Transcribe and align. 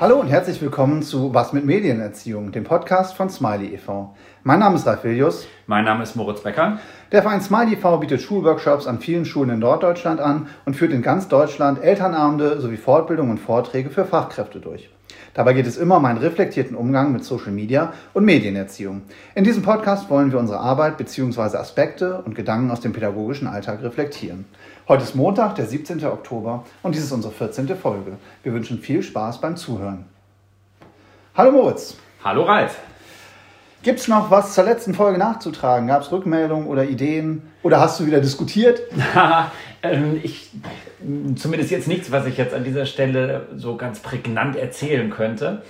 Hallo 0.00 0.20
und 0.20 0.28
herzlich 0.28 0.62
willkommen 0.62 1.02
zu 1.02 1.34
Was 1.34 1.52
mit 1.52 1.64
Medienerziehung, 1.64 2.52
dem 2.52 2.62
Podcast 2.62 3.16
von 3.16 3.28
Smiley 3.28 3.74
e.V. 3.74 4.14
Mein 4.44 4.60
Name 4.60 4.76
ist 4.76 4.86
Ralf 4.86 5.02
Vilius. 5.02 5.48
Mein 5.66 5.84
Name 5.84 6.04
ist 6.04 6.14
Moritz 6.14 6.40
Becker. 6.40 6.78
Der 7.10 7.22
Verein 7.22 7.40
Smiley 7.40 7.72
e.V. 7.72 7.96
bietet 7.96 8.22
Schulworkshops 8.22 8.86
an 8.86 9.00
vielen 9.00 9.24
Schulen 9.24 9.50
in 9.50 9.58
Norddeutschland 9.58 10.20
an 10.20 10.46
und 10.66 10.76
führt 10.76 10.92
in 10.92 11.02
ganz 11.02 11.26
Deutschland 11.26 11.82
Elternabende 11.82 12.60
sowie 12.60 12.76
Fortbildungen 12.76 13.32
und 13.32 13.38
Vorträge 13.38 13.90
für 13.90 14.04
Fachkräfte 14.04 14.60
durch. 14.60 14.88
Dabei 15.38 15.52
geht 15.52 15.68
es 15.68 15.76
immer 15.76 15.98
um 15.98 16.04
einen 16.04 16.18
reflektierten 16.18 16.74
Umgang 16.74 17.12
mit 17.12 17.22
Social 17.24 17.52
Media 17.52 17.92
und 18.12 18.24
Medienerziehung. 18.24 19.02
In 19.36 19.44
diesem 19.44 19.62
Podcast 19.62 20.10
wollen 20.10 20.32
wir 20.32 20.38
unsere 20.40 20.58
Arbeit 20.58 20.98
bzw. 20.98 21.58
Aspekte 21.58 22.22
und 22.22 22.34
Gedanken 22.34 22.72
aus 22.72 22.80
dem 22.80 22.92
pädagogischen 22.92 23.46
Alltag 23.46 23.80
reflektieren. 23.84 24.46
Heute 24.88 25.04
ist 25.04 25.14
Montag, 25.14 25.54
der 25.54 25.66
17. 25.66 26.04
Oktober 26.06 26.64
und 26.82 26.96
dies 26.96 27.04
ist 27.04 27.12
unsere 27.12 27.32
14. 27.32 27.68
Folge. 27.76 28.16
Wir 28.42 28.52
wünschen 28.52 28.80
viel 28.80 29.00
Spaß 29.00 29.40
beim 29.40 29.54
Zuhören. 29.54 30.06
Hallo 31.36 31.52
Moritz. 31.52 31.96
Hallo 32.24 32.42
Ralf. 32.42 32.76
Gibt 33.84 34.00
es 34.00 34.08
noch 34.08 34.32
was 34.32 34.54
zur 34.54 34.64
letzten 34.64 34.92
Folge 34.92 35.18
nachzutragen? 35.18 35.86
Gab 35.86 36.02
es 36.02 36.10
Rückmeldungen 36.10 36.66
oder 36.66 36.82
Ideen? 36.82 37.42
Oder 37.62 37.78
hast 37.78 38.00
du 38.00 38.06
wieder 38.06 38.20
diskutiert? 38.20 38.80
Ähm, 39.82 40.20
ich, 40.22 40.50
zumindest 41.36 41.70
jetzt 41.70 41.88
nichts, 41.88 42.10
was 42.10 42.26
ich 42.26 42.36
jetzt 42.36 42.54
an 42.54 42.64
dieser 42.64 42.86
Stelle 42.86 43.46
so 43.56 43.76
ganz 43.76 44.00
prägnant 44.00 44.56
erzählen 44.56 45.10
könnte. 45.10 45.62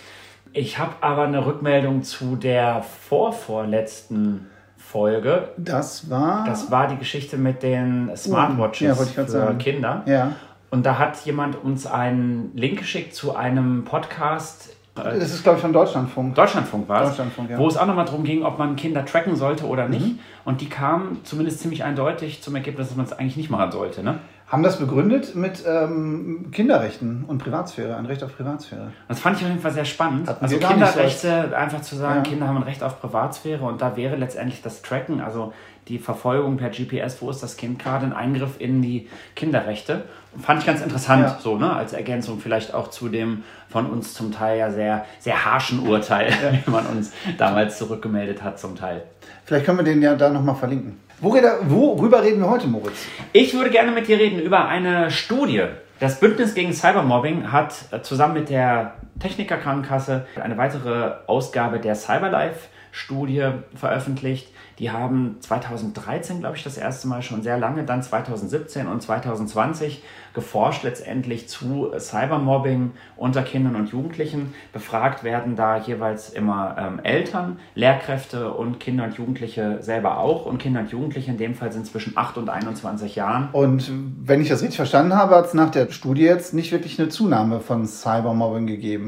Ich 0.52 0.78
habe 0.78 0.94
aber 1.02 1.24
eine 1.24 1.44
Rückmeldung 1.44 2.02
zu 2.02 2.36
der 2.36 2.82
vorvorletzten 2.82 4.46
Folge. 4.76 5.50
Das 5.58 6.08
war. 6.08 6.44
Das 6.46 6.70
war 6.70 6.88
die 6.88 6.96
Geschichte 6.96 7.36
mit 7.36 7.62
den 7.62 8.10
Smartwatches 8.16 8.98
ja, 8.98 9.24
für 9.24 9.28
sagen. 9.28 9.59
Kinder. 9.59 10.02
Ja. 10.06 10.32
Und 10.70 10.87
da 10.87 10.98
hat 10.98 11.18
jemand 11.24 11.62
uns 11.62 11.87
einen 11.87 12.52
Link 12.54 12.78
geschickt 12.78 13.15
zu 13.15 13.37
einem 13.37 13.84
Podcast. 13.84 14.76
Das 15.04 15.32
ist, 15.32 15.43
glaube 15.43 15.57
ich, 15.57 15.63
von 15.63 15.73
Deutschlandfunk. 15.73 16.35
Deutschlandfunk 16.35 16.88
war 16.88 17.02
es. 17.02 17.09
Deutschlandfunk, 17.10 17.51
ja. 17.51 17.59
Wo 17.59 17.68
es 17.68 17.77
auch 17.77 17.87
nochmal 17.87 18.04
darum 18.04 18.24
ging, 18.24 18.43
ob 18.43 18.59
man 18.59 18.77
Kinder 18.77 19.05
tracken 19.05 19.37
sollte 19.37 19.66
oder 19.66 19.88
nicht. 19.88 20.07
Mhm. 20.07 20.18
Und 20.45 20.60
die 20.60 20.68
kamen 20.68 21.21
zumindest 21.24 21.60
ziemlich 21.60 21.85
eindeutig 21.85 22.43
zum 22.43 22.55
Ergebnis, 22.55 22.88
dass 22.88 22.96
man 22.96 23.07
es 23.07 23.13
eigentlich 23.13 23.37
nicht 23.37 23.51
machen 23.51 23.73
sollte. 23.73 24.02
Ne? 24.02 24.18
haben 24.49 24.63
das 24.63 24.79
begründet 24.79 25.35
mit 25.35 25.63
ähm, 25.66 26.51
Kinderrechten 26.52 27.24
und 27.27 27.38
Privatsphäre, 27.38 27.96
ein 27.96 28.07
Recht 28.07 28.24
auf 28.24 28.35
Privatsphäre. 28.35 28.93
Das 29.07 29.21
fand 29.21 29.37
ich 29.37 29.43
auf 29.43 29.51
jeden 29.51 29.60
Fall 29.60 29.73
sehr 29.73 29.85
spannend. 29.85 30.27
Hatten 30.27 30.43
also 30.43 30.57
Kinderrechte, 30.57 31.57
einfach 31.57 31.83
zu 31.83 31.96
sagen, 31.96 32.23
ja. 32.24 32.30
Kinder 32.30 32.49
haben 32.49 32.57
ein 32.57 32.62
Recht 32.62 32.83
auf 32.83 32.99
Privatsphäre 33.01 33.65
und 33.65 33.83
da 33.83 33.96
wäre 33.96 34.16
letztendlich 34.16 34.62
das 34.62 34.80
Tracken, 34.80 35.21
also 35.21 35.52
die 35.88 35.98
Verfolgung 35.98 36.56
per 36.56 36.70
GPS, 36.70 37.20
wo 37.20 37.30
ist 37.30 37.42
das 37.42 37.56
Kind 37.56 37.78
gerade, 37.78 38.06
ein 38.06 38.12
Eingriff 38.12 38.52
in 38.58 38.82
die 38.82 39.08
Kinderrechte. 39.34 40.04
Fand 40.40 40.60
ich 40.60 40.66
ganz 40.66 40.80
interessant, 40.80 41.22
ja. 41.22 41.38
so, 41.40 41.56
ne, 41.56 41.72
als 41.74 41.92
Ergänzung 41.92 42.38
vielleicht 42.40 42.74
auch 42.74 42.88
zu 42.88 43.08
dem 43.08 43.44
von 43.68 43.86
uns 43.86 44.14
zum 44.14 44.30
Teil 44.30 44.59
ja 44.59 44.70
sehr, 44.70 45.04
sehr 45.18 45.44
harschen 45.44 45.80
Urteil, 45.80 46.30
ja. 46.30 46.52
wie 46.66 46.70
man 46.70 46.86
uns 46.86 47.12
damals 47.38 47.78
zurückgemeldet 47.78 48.42
hat 48.42 48.59
zum 48.59 48.76
Teil. 48.76 49.02
Vielleicht 49.44 49.64
können 49.64 49.78
wir 49.78 49.84
den 49.84 50.02
ja 50.02 50.14
da 50.14 50.28
nochmal 50.28 50.54
verlinken. 50.54 51.00
Worüber 51.20 52.22
reden 52.22 52.40
wir 52.40 52.48
heute, 52.48 52.68
Moritz? 52.68 53.06
Ich 53.32 53.54
würde 53.54 53.70
gerne 53.70 53.90
mit 53.90 54.06
dir 54.06 54.18
reden 54.18 54.38
über 54.38 54.68
eine 54.68 55.10
Studie. 55.10 55.64
Das 56.00 56.20
Bündnis 56.20 56.54
gegen 56.54 56.72
Cybermobbing 56.72 57.50
hat 57.50 57.74
äh, 57.90 58.02
zusammen 58.02 58.34
mit 58.34 58.50
der 58.50 58.94
Techniker 59.21 59.57
Krankenkasse 59.57 60.27
eine 60.41 60.57
weitere 60.57 61.13
Ausgabe 61.27 61.80
der 61.80 61.95
Cyberlife-Studie 61.95 63.51
veröffentlicht. 63.74 64.53
Die 64.78 64.93
haben 64.93 65.37
2013, 65.41 66.41
glaube 66.41 66.56
ich, 66.56 66.62
das 66.62 66.78
erste 66.78 67.09
Mal 67.09 67.22
schon 67.22 67.43
sehr 67.43 67.59
lange, 67.59 67.84
dann 67.84 68.03
2017 68.03 68.87
und 68.87 69.03
2020 69.03 70.03
geforscht 70.34 70.84
letztendlich 70.84 71.49
zu 71.49 71.91
Cybermobbing 71.99 72.93
unter 73.16 73.43
Kindern 73.43 73.75
und 73.75 73.91
Jugendlichen. 73.91 74.55
Befragt 74.73 75.25
werden 75.25 75.57
da 75.57 75.78
jeweils 75.78 76.31
immer 76.31 76.77
ähm, 76.78 77.01
Eltern, 77.03 77.59
Lehrkräfte 77.75 78.53
und 78.53 78.78
Kinder 78.78 79.05
und 79.05 79.15
Jugendliche 79.15 79.78
selber 79.81 80.19
auch. 80.19 80.47
Und 80.47 80.59
Kinder 80.59 80.81
und 80.81 80.93
Jugendliche 80.93 81.33
in 81.33 81.39
dem 81.39 81.57
Fall 81.57 81.73
sind 81.73 81.87
zwischen 81.87 82.17
8 82.17 82.39
und 82.39 82.49
21 82.49 83.17
Jahren. 83.17 83.49
Und 83.51 83.91
wenn 84.21 84.41
ich 84.41 84.49
das 84.49 84.62
richtig 84.62 84.77
verstanden 84.77 85.15
habe, 85.17 85.34
hat 85.34 85.47
es 85.47 85.55
nach 85.55 85.71
der 85.71 85.91
Studie 85.91 86.23
jetzt 86.23 86.55
nicht 86.55 86.71
wirklich 86.71 87.01
eine 87.01 87.09
Zunahme 87.09 87.59
von 87.59 87.84
Cybermobbing 87.84 88.69
gegeben. 88.69 89.08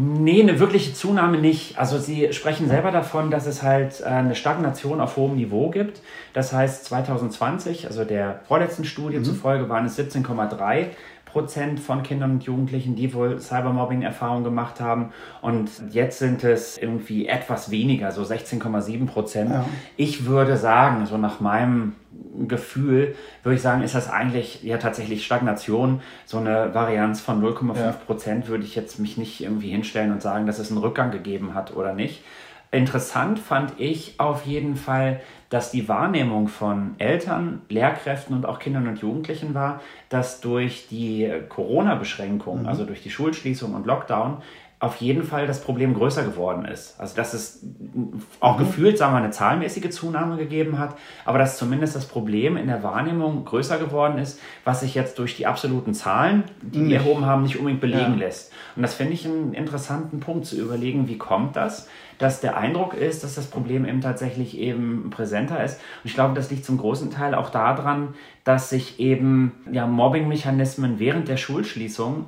Nee, 0.00 0.42
eine 0.42 0.60
wirkliche 0.60 0.94
Zunahme 0.94 1.38
nicht. 1.38 1.76
Also 1.76 1.98
Sie 1.98 2.32
sprechen 2.32 2.68
selber 2.68 2.92
davon, 2.92 3.32
dass 3.32 3.46
es 3.46 3.64
halt 3.64 4.00
äh, 4.00 4.04
eine 4.04 4.36
Stagnation 4.36 5.00
auf 5.00 5.16
hohem 5.16 5.34
Niveau 5.34 5.70
gibt. 5.70 6.02
Das 6.34 6.52
heißt, 6.52 6.84
2020, 6.84 7.86
also 7.86 8.04
der 8.04 8.40
vorletzten 8.46 8.84
Studie 8.84 9.18
mhm. 9.18 9.24
zufolge, 9.24 9.68
waren 9.68 9.86
es 9.86 9.98
17,3 9.98 10.86
Prozent 11.30 11.80
von 11.80 12.02
Kindern 12.02 12.32
und 12.32 12.44
Jugendlichen, 12.44 12.96
die 12.96 13.12
wohl 13.14 13.38
Cybermobbing-Erfahrungen 13.38 14.44
gemacht 14.44 14.80
haben. 14.80 15.12
Und 15.42 15.70
jetzt 15.90 16.18
sind 16.18 16.44
es 16.44 16.78
irgendwie 16.78 17.26
etwas 17.26 17.70
weniger, 17.70 18.12
so 18.12 18.22
16,7 18.22 19.06
Prozent. 19.06 19.50
Ja. 19.50 19.64
Ich 19.96 20.26
würde 20.26 20.56
sagen, 20.56 21.06
so 21.06 21.16
nach 21.16 21.40
meinem 21.40 21.94
Gefühl, 22.46 23.14
würde 23.42 23.56
ich 23.56 23.62
sagen, 23.62 23.82
ist 23.82 23.94
das 23.94 24.10
eigentlich 24.10 24.62
ja 24.62 24.78
tatsächlich 24.78 25.24
Stagnation. 25.24 26.00
So 26.24 26.38
eine 26.38 26.74
Varianz 26.74 27.20
von 27.20 27.42
0,5 27.42 27.92
Prozent 28.06 28.44
ja. 28.44 28.50
würde 28.50 28.64
ich 28.64 28.74
jetzt 28.74 28.98
mich 28.98 29.16
nicht 29.16 29.42
irgendwie 29.42 29.70
hinstellen 29.70 30.12
und 30.12 30.22
sagen, 30.22 30.46
dass 30.46 30.58
es 30.58 30.70
einen 30.70 30.78
Rückgang 30.78 31.10
gegeben 31.10 31.54
hat 31.54 31.74
oder 31.76 31.94
nicht. 31.94 32.22
Interessant 32.70 33.38
fand 33.38 33.72
ich 33.78 34.20
auf 34.20 34.44
jeden 34.44 34.76
Fall, 34.76 35.20
dass 35.48 35.70
die 35.70 35.88
Wahrnehmung 35.88 36.48
von 36.48 36.96
Eltern, 36.98 37.62
Lehrkräften 37.70 38.36
und 38.36 38.44
auch 38.44 38.58
Kindern 38.58 38.86
und 38.88 39.00
Jugendlichen 39.00 39.54
war, 39.54 39.80
dass 40.10 40.40
durch 40.40 40.86
die 40.88 41.30
Corona-Beschränkungen, 41.48 42.64
mhm. 42.64 42.68
also 42.68 42.84
durch 42.84 43.02
die 43.02 43.10
Schulschließung 43.10 43.74
und 43.74 43.86
Lockdown, 43.86 44.42
auf 44.80 44.96
jeden 44.96 45.24
Fall 45.24 45.46
das 45.48 45.60
Problem 45.60 45.94
größer 45.94 46.22
geworden 46.22 46.64
ist. 46.64 46.98
Also 47.00 47.16
dass 47.16 47.34
es 47.34 47.64
auch 48.38 48.58
mhm. 48.58 48.64
gefühlt, 48.64 48.96
sagen 48.96 49.12
wir, 49.12 49.18
eine 49.18 49.30
zahlenmäßige 49.30 49.90
Zunahme 49.90 50.36
gegeben 50.36 50.78
hat, 50.78 50.96
aber 51.24 51.38
dass 51.38 51.58
zumindest 51.58 51.96
das 51.96 52.06
Problem 52.06 52.56
in 52.56 52.68
der 52.68 52.82
Wahrnehmung 52.84 53.44
größer 53.44 53.78
geworden 53.78 54.18
ist, 54.18 54.40
was 54.64 54.80
sich 54.80 54.94
jetzt 54.94 55.18
durch 55.18 55.36
die 55.36 55.46
absoluten 55.46 55.94
Zahlen, 55.94 56.44
die 56.62 56.86
wir 56.86 56.98
erhoben 56.98 57.26
haben, 57.26 57.42
nicht 57.42 57.58
unbedingt 57.58 57.80
belegen 57.80 58.12
ja. 58.12 58.26
lässt. 58.26 58.52
Und 58.76 58.82
das 58.82 58.94
finde 58.94 59.14
ich 59.14 59.26
einen 59.26 59.52
interessanten 59.52 60.20
Punkt 60.20 60.46
zu 60.46 60.56
überlegen, 60.56 61.08
wie 61.08 61.18
kommt 61.18 61.56
das, 61.56 61.88
dass 62.18 62.40
der 62.40 62.56
Eindruck 62.56 62.94
ist, 62.94 63.24
dass 63.24 63.34
das 63.34 63.46
Problem 63.46 63.84
eben 63.84 64.00
tatsächlich 64.00 64.58
eben 64.58 65.10
präsenter 65.10 65.62
ist. 65.64 65.80
Und 66.02 66.08
ich 66.10 66.14
glaube, 66.14 66.34
das 66.34 66.50
liegt 66.50 66.64
zum 66.64 66.78
großen 66.78 67.10
Teil 67.10 67.34
auch 67.34 67.50
daran, 67.50 68.14
dass 68.44 68.70
sich 68.70 69.00
eben 69.00 69.52
ja, 69.72 69.86
Mobbing-Mechanismen 69.86 71.00
während 71.00 71.26
der 71.26 71.36
Schulschließung 71.36 72.26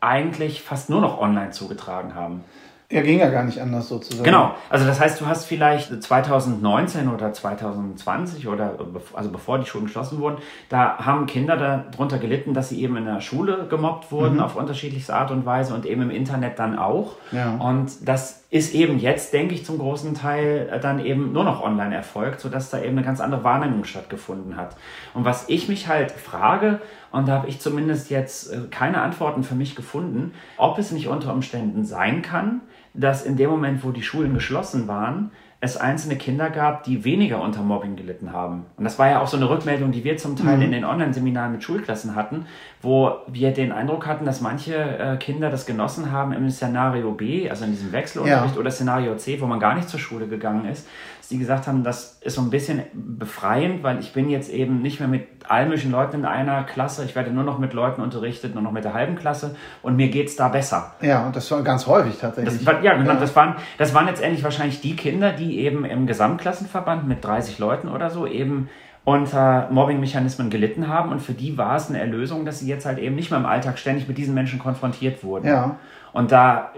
eigentlich 0.00 0.62
fast 0.62 0.90
nur 0.90 1.00
noch 1.00 1.18
online 1.18 1.50
zugetragen 1.50 2.14
haben. 2.14 2.44
Ja, 2.90 3.02
ging 3.02 3.18
ja 3.18 3.28
gar 3.28 3.44
nicht 3.44 3.60
anders 3.60 3.86
sozusagen. 3.86 4.24
Genau. 4.24 4.54
Also 4.70 4.86
das 4.86 4.98
heißt, 4.98 5.20
du 5.20 5.26
hast 5.26 5.44
vielleicht 5.44 6.02
2019 6.02 7.08
oder 7.08 7.34
2020 7.34 8.48
oder 8.48 8.78
also 9.12 9.30
bevor 9.30 9.58
die 9.58 9.66
Schulen 9.66 9.84
geschlossen 9.84 10.20
wurden, 10.20 10.38
da 10.70 10.96
haben 10.96 11.26
Kinder 11.26 11.58
darunter 11.58 12.16
gelitten, 12.16 12.54
dass 12.54 12.70
sie 12.70 12.82
eben 12.82 12.96
in 12.96 13.04
der 13.04 13.20
Schule 13.20 13.66
gemobbt 13.68 14.10
wurden 14.10 14.36
mhm. 14.36 14.40
auf 14.40 14.56
unterschiedlichste 14.56 15.14
Art 15.14 15.30
und 15.30 15.44
Weise 15.44 15.74
und 15.74 15.84
eben 15.84 16.00
im 16.00 16.10
Internet 16.10 16.58
dann 16.58 16.78
auch. 16.78 17.16
Ja. 17.30 17.56
Und 17.56 18.08
das 18.08 18.44
ist 18.50 18.74
eben 18.74 18.98
jetzt, 18.98 19.34
denke 19.34 19.54
ich, 19.54 19.66
zum 19.66 19.76
großen 19.76 20.14
Teil 20.14 20.78
dann 20.80 21.04
eben 21.04 21.32
nur 21.32 21.44
noch 21.44 21.62
online 21.62 21.94
erfolgt, 21.94 22.40
sodass 22.40 22.70
da 22.70 22.78
eben 22.78 22.96
eine 22.96 23.02
ganz 23.02 23.20
andere 23.20 23.44
Wahrnehmung 23.44 23.84
stattgefunden 23.84 24.56
hat. 24.56 24.76
Und 25.12 25.26
was 25.26 25.50
ich 25.50 25.68
mich 25.68 25.88
halt 25.88 26.10
frage, 26.10 26.80
und 27.10 27.28
da 27.28 27.32
habe 27.32 27.48
ich 27.48 27.60
zumindest 27.60 28.08
jetzt 28.08 28.50
äh, 28.50 28.60
keine 28.70 29.02
Antworten 29.02 29.42
für 29.42 29.54
mich 29.54 29.76
gefunden, 29.76 30.32
ob 30.56 30.78
es 30.78 30.90
nicht 30.90 31.08
unter 31.08 31.32
Umständen 31.32 31.84
sein 31.84 32.22
kann, 32.22 32.62
dass 32.94 33.24
in 33.24 33.36
dem 33.36 33.50
Moment, 33.50 33.84
wo 33.84 33.90
die 33.90 34.02
Schulen 34.02 34.34
geschlossen 34.34 34.88
waren, 34.88 35.30
es 35.60 35.76
einzelne 35.76 36.16
Kinder 36.16 36.50
gab, 36.50 36.84
die 36.84 37.04
weniger 37.04 37.42
unter 37.42 37.62
Mobbing 37.62 37.96
gelitten 37.96 38.32
haben. 38.32 38.66
Und 38.76 38.84
das 38.84 38.96
war 38.98 39.08
ja 39.08 39.20
auch 39.20 39.26
so 39.26 39.36
eine 39.36 39.50
Rückmeldung, 39.50 39.90
die 39.90 40.04
wir 40.04 40.16
zum 40.16 40.36
Teil 40.36 40.56
mhm. 40.56 40.62
in 40.62 40.70
den 40.70 40.84
Online-Seminaren 40.84 41.50
mit 41.50 41.64
Schulklassen 41.64 42.14
hatten, 42.14 42.46
wo 42.80 43.16
wir 43.26 43.50
den 43.50 43.72
Eindruck 43.72 44.06
hatten, 44.06 44.24
dass 44.24 44.40
manche 44.40 44.76
äh, 44.76 45.16
Kinder 45.16 45.50
das 45.50 45.66
genossen 45.66 46.12
haben 46.12 46.32
im 46.32 46.48
Szenario 46.48 47.10
B, 47.10 47.50
also 47.50 47.64
in 47.64 47.72
diesem 47.72 47.90
Wechselunterricht, 47.90 48.54
ja. 48.54 48.60
oder 48.60 48.70
Szenario 48.70 49.16
C, 49.16 49.40
wo 49.40 49.46
man 49.46 49.58
gar 49.58 49.74
nicht 49.74 49.88
zur 49.88 49.98
Schule 49.98 50.28
gegangen 50.28 50.64
ist, 50.64 50.86
die 51.28 51.38
gesagt 51.38 51.66
haben, 51.66 51.84
das 51.84 52.18
ist 52.20 52.34
so 52.34 52.40
ein 52.40 52.50
bisschen 52.50 52.82
befreiend, 52.92 53.82
weil 53.82 54.00
ich 54.00 54.12
bin 54.12 54.30
jetzt 54.30 54.50
eben 54.50 54.80
nicht 54.82 55.00
mehr 55.00 55.08
mit 55.08 55.26
allen 55.46 55.68
möglichen 55.68 55.90
Leuten 55.90 56.18
in 56.18 56.24
einer 56.24 56.64
Klasse, 56.64 57.04
ich 57.04 57.14
werde 57.14 57.30
nur 57.30 57.44
noch 57.44 57.58
mit 57.58 57.72
Leuten 57.72 58.02
unterrichtet, 58.02 58.54
nur 58.54 58.62
noch 58.62 58.72
mit 58.72 58.84
der 58.84 58.94
halben 58.94 59.16
Klasse 59.16 59.56
und 59.82 59.96
mir 59.96 60.08
geht 60.08 60.28
es 60.28 60.36
da 60.36 60.48
besser. 60.48 60.94
Ja, 61.00 61.26
und 61.26 61.36
das 61.36 61.50
war 61.50 61.62
ganz 61.62 61.86
häufig 61.86 62.18
tatsächlich. 62.18 62.64
Das, 62.64 62.82
ja, 62.82 62.94
genau, 62.94 63.12
ja. 63.12 63.20
Das, 63.20 63.36
waren, 63.36 63.56
das 63.78 63.94
waren 63.94 64.06
letztendlich 64.06 64.42
wahrscheinlich 64.42 64.80
die 64.80 64.96
Kinder, 64.96 65.32
die 65.32 65.60
eben 65.60 65.84
im 65.84 66.06
Gesamtklassenverband 66.06 67.06
mit 67.06 67.24
30 67.24 67.58
Leuten 67.58 67.88
oder 67.88 68.10
so 68.10 68.26
eben 68.26 68.68
unter 69.08 69.70
Mobbing-Mechanismen 69.70 70.50
gelitten 70.50 70.86
haben 70.86 71.12
und 71.12 71.20
für 71.20 71.32
die 71.32 71.56
war 71.56 71.76
es 71.76 71.88
eine 71.88 71.98
Erlösung, 71.98 72.44
dass 72.44 72.58
sie 72.58 72.68
jetzt 72.68 72.84
halt 72.84 72.98
eben 72.98 73.14
nicht 73.14 73.30
mehr 73.30 73.40
im 73.40 73.46
Alltag 73.46 73.78
ständig 73.78 74.06
mit 74.06 74.18
diesen 74.18 74.34
Menschen 74.34 74.58
konfrontiert 74.58 75.24
wurden. 75.24 75.48
Ja. 75.48 75.76
Und 76.12 76.30
da 76.30 76.72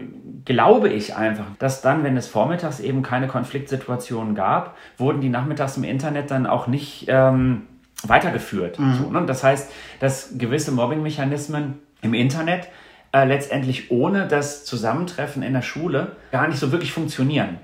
glaube 0.44 0.90
ich 0.90 1.16
einfach, 1.16 1.46
dass 1.58 1.82
dann, 1.82 2.04
wenn 2.04 2.16
es 2.16 2.28
vormittags 2.28 2.78
eben 2.78 3.02
keine 3.02 3.26
Konfliktsituationen 3.26 4.36
gab, 4.36 4.76
wurden 4.96 5.20
die 5.20 5.28
nachmittags 5.28 5.76
im 5.76 5.82
Internet 5.82 6.30
dann 6.30 6.46
auch 6.46 6.68
nicht 6.68 7.06
ähm, 7.08 7.62
weitergeführt. 8.04 8.78
Mhm. 8.78 8.94
So, 8.94 9.10
ne? 9.10 9.26
Das 9.26 9.42
heißt, 9.42 9.72
dass 9.98 10.38
gewisse 10.38 10.70
Mobbing-Mechanismen 10.70 11.80
im 12.00 12.14
Internet 12.14 12.68
äh, 13.10 13.24
letztendlich 13.24 13.90
ohne 13.90 14.28
das 14.28 14.64
Zusammentreffen 14.64 15.42
in 15.42 15.52
der 15.52 15.62
Schule 15.62 16.12
gar 16.30 16.46
nicht 16.46 16.60
so 16.60 16.70
wirklich 16.70 16.92
funktionieren. 16.92 17.58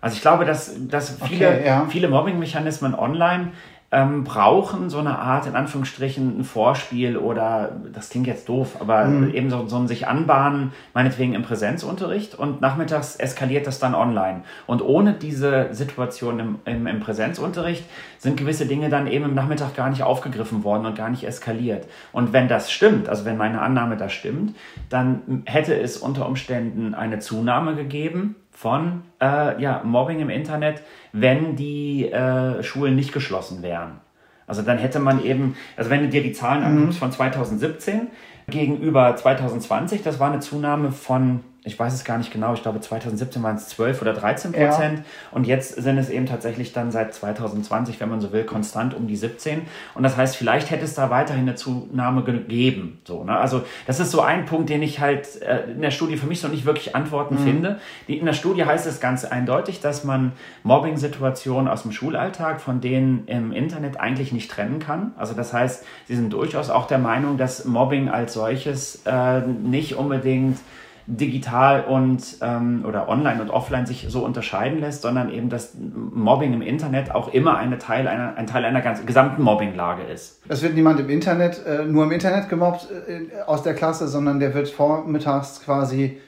Also 0.00 0.16
ich 0.16 0.22
glaube, 0.22 0.44
dass, 0.44 0.74
dass 0.88 1.18
viele, 1.24 1.48
okay, 1.48 1.66
ja. 1.66 1.86
viele 1.90 2.08
Mobbing-Mechanismen 2.08 2.94
online 2.94 3.48
ähm, 3.92 4.22
brauchen 4.22 4.88
so 4.88 4.98
eine 4.98 5.18
Art, 5.18 5.46
in 5.46 5.56
Anführungsstrichen, 5.56 6.38
ein 6.38 6.44
Vorspiel 6.44 7.16
oder, 7.16 7.72
das 7.92 8.10
klingt 8.10 8.28
jetzt 8.28 8.48
doof, 8.48 8.76
aber 8.78 9.04
mhm. 9.04 9.34
eben 9.34 9.50
so, 9.50 9.66
so 9.66 9.76
ein 9.76 9.88
sich 9.88 10.06
anbahnen, 10.06 10.72
meinetwegen 10.94 11.34
im 11.34 11.42
Präsenzunterricht 11.42 12.36
und 12.36 12.60
nachmittags 12.60 13.16
eskaliert 13.16 13.66
das 13.66 13.80
dann 13.80 13.96
online. 13.96 14.42
Und 14.68 14.82
ohne 14.82 15.14
diese 15.14 15.74
Situation 15.74 16.38
im, 16.38 16.58
im, 16.66 16.86
im 16.86 17.00
Präsenzunterricht 17.00 17.84
sind 18.18 18.36
gewisse 18.36 18.66
Dinge 18.66 18.90
dann 18.90 19.08
eben 19.08 19.24
im 19.24 19.34
Nachmittag 19.34 19.74
gar 19.74 19.90
nicht 19.90 20.04
aufgegriffen 20.04 20.62
worden 20.62 20.86
und 20.86 20.94
gar 20.94 21.10
nicht 21.10 21.24
eskaliert. 21.24 21.88
Und 22.12 22.32
wenn 22.32 22.46
das 22.46 22.70
stimmt, 22.70 23.08
also 23.08 23.24
wenn 23.24 23.36
meine 23.36 23.60
Annahme 23.60 23.96
da 23.96 24.08
stimmt, 24.08 24.54
dann 24.88 25.42
hätte 25.46 25.74
es 25.74 25.96
unter 25.96 26.28
Umständen 26.28 26.94
eine 26.94 27.18
Zunahme 27.18 27.74
gegeben 27.74 28.36
von 28.60 29.04
äh, 29.22 29.58
ja, 29.62 29.80
Mobbing 29.84 30.20
im 30.20 30.28
Internet, 30.28 30.82
wenn 31.14 31.56
die 31.56 32.12
äh, 32.12 32.62
Schulen 32.62 32.94
nicht 32.94 33.10
geschlossen 33.10 33.62
wären. 33.62 34.00
Also 34.46 34.60
dann 34.60 34.76
hätte 34.76 34.98
man 34.98 35.24
eben, 35.24 35.56
also 35.78 35.88
wenn 35.88 36.02
du 36.02 36.08
dir 36.10 36.22
die 36.22 36.32
Zahlen 36.32 36.62
anguckst 36.62 36.98
mhm. 36.98 37.04
von 37.04 37.10
2017 37.10 38.08
gegenüber 38.48 39.16
2020, 39.16 40.02
das 40.02 40.20
war 40.20 40.30
eine 40.30 40.40
Zunahme 40.40 40.92
von 40.92 41.40
ich 41.64 41.78
weiß 41.78 41.92
es 41.92 42.04
gar 42.04 42.16
nicht 42.16 42.32
genau, 42.32 42.54
ich 42.54 42.62
glaube 42.62 42.80
2017 42.80 43.42
waren 43.42 43.56
es 43.56 43.68
12 43.68 44.00
oder 44.00 44.14
13 44.14 44.52
Prozent 44.52 44.98
ja. 44.98 45.04
und 45.32 45.46
jetzt 45.46 45.74
sind 45.74 45.98
es 45.98 46.08
eben 46.08 46.24
tatsächlich 46.26 46.72
dann 46.72 46.90
seit 46.90 47.12
2020, 47.12 48.00
wenn 48.00 48.08
man 48.08 48.20
so 48.20 48.32
will, 48.32 48.44
konstant 48.44 48.94
um 48.94 49.06
die 49.06 49.16
17 49.16 49.62
und 49.94 50.02
das 50.02 50.16
heißt, 50.16 50.36
vielleicht 50.36 50.70
hätte 50.70 50.84
es 50.84 50.94
da 50.94 51.10
weiterhin 51.10 51.42
eine 51.42 51.56
Zunahme 51.56 52.22
gegeben. 52.22 53.00
So, 53.04 53.24
ne? 53.24 53.36
Also 53.36 53.62
das 53.86 54.00
ist 54.00 54.10
so 54.10 54.22
ein 54.22 54.46
Punkt, 54.46 54.70
den 54.70 54.82
ich 54.82 55.00
halt 55.00 55.42
äh, 55.42 55.70
in 55.70 55.82
der 55.82 55.90
Studie 55.90 56.16
für 56.16 56.26
mich 56.26 56.40
so 56.40 56.48
nicht 56.48 56.64
wirklich 56.64 56.96
Antworten 56.96 57.34
mhm. 57.34 57.44
finde. 57.44 57.80
Die, 58.08 58.16
in 58.16 58.24
der 58.24 58.32
Studie 58.32 58.64
heißt 58.64 58.86
es 58.86 59.00
ganz 59.00 59.24
eindeutig, 59.24 59.80
dass 59.80 60.04
man 60.04 60.32
Mobbing-Situationen 60.62 61.68
aus 61.68 61.82
dem 61.82 61.92
Schulalltag 61.92 62.60
von 62.60 62.80
denen 62.80 63.26
im 63.26 63.52
Internet 63.52 64.00
eigentlich 64.00 64.32
nicht 64.32 64.50
trennen 64.50 64.78
kann. 64.78 65.12
Also 65.18 65.34
das 65.34 65.52
heißt, 65.52 65.84
sie 66.08 66.16
sind 66.16 66.32
durchaus 66.32 66.70
auch 66.70 66.86
der 66.86 66.98
Meinung, 66.98 67.36
dass 67.36 67.66
Mobbing 67.66 68.08
als 68.08 68.32
solches 68.32 69.02
äh, 69.04 69.40
nicht 69.40 69.94
unbedingt 69.96 70.58
digital 71.06 71.84
und 71.84 72.36
ähm, 72.42 72.84
oder 72.86 73.08
online 73.08 73.40
und 73.40 73.50
offline 73.50 73.86
sich 73.86 74.06
so 74.08 74.24
unterscheiden 74.24 74.80
lässt, 74.80 75.02
sondern 75.02 75.30
eben, 75.30 75.48
dass 75.48 75.74
Mobbing 75.74 76.54
im 76.54 76.62
Internet 76.62 77.14
auch 77.14 77.32
immer 77.32 77.56
eine 77.56 77.78
Teil 77.78 78.06
einer, 78.06 78.36
ein 78.36 78.46
Teil 78.46 78.64
einer 78.64 78.80
ganzen, 78.80 79.06
gesamten 79.06 79.42
Mobbinglage 79.42 80.02
ist. 80.02 80.40
Es 80.48 80.62
wird 80.62 80.74
niemand 80.74 81.00
im 81.00 81.08
Internet, 81.08 81.64
äh, 81.66 81.84
nur 81.84 82.04
im 82.04 82.12
Internet 82.12 82.48
gemobbt 82.48 82.88
äh, 82.90 83.42
aus 83.46 83.62
der 83.62 83.74
Klasse, 83.74 84.08
sondern 84.08 84.40
der 84.40 84.54
wird 84.54 84.68
vormittags 84.68 85.62
quasi 85.64 86.18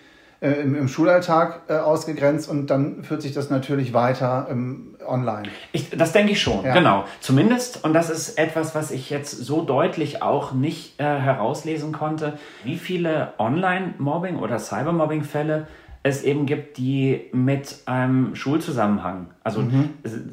äh, 0.42 0.50
im, 0.60 0.74
im, 0.74 0.88
Schulalltag 0.88 1.62
äh, 1.68 1.74
ausgegrenzt 1.74 2.50
und 2.50 2.66
dann 2.66 3.04
führt 3.04 3.22
sich 3.22 3.32
das 3.32 3.48
natürlich 3.48 3.94
weiter 3.94 4.48
ähm, 4.50 4.96
online. 5.06 5.48
Ich, 5.70 5.90
das 5.90 6.12
denke 6.12 6.32
ich 6.32 6.42
schon, 6.42 6.64
ja. 6.64 6.74
genau. 6.74 7.04
Zumindest, 7.20 7.84
und 7.84 7.94
das 7.94 8.10
ist 8.10 8.38
etwas, 8.38 8.74
was 8.74 8.90
ich 8.90 9.08
jetzt 9.08 9.30
so 9.30 9.62
deutlich 9.62 10.20
auch 10.20 10.52
nicht 10.52 11.00
äh, 11.00 11.04
herauslesen 11.04 11.92
konnte, 11.92 12.38
wie 12.64 12.76
viele 12.76 13.34
Online-Mobbing- 13.38 14.38
oder 14.38 14.58
Cybermobbing-Fälle 14.58 15.68
es 16.04 16.24
eben 16.24 16.46
gibt, 16.46 16.78
die 16.78 17.28
mit 17.32 17.78
einem 17.86 18.34
Schulzusammenhang, 18.34 19.28
also 19.44 19.60
mhm. 19.60 19.90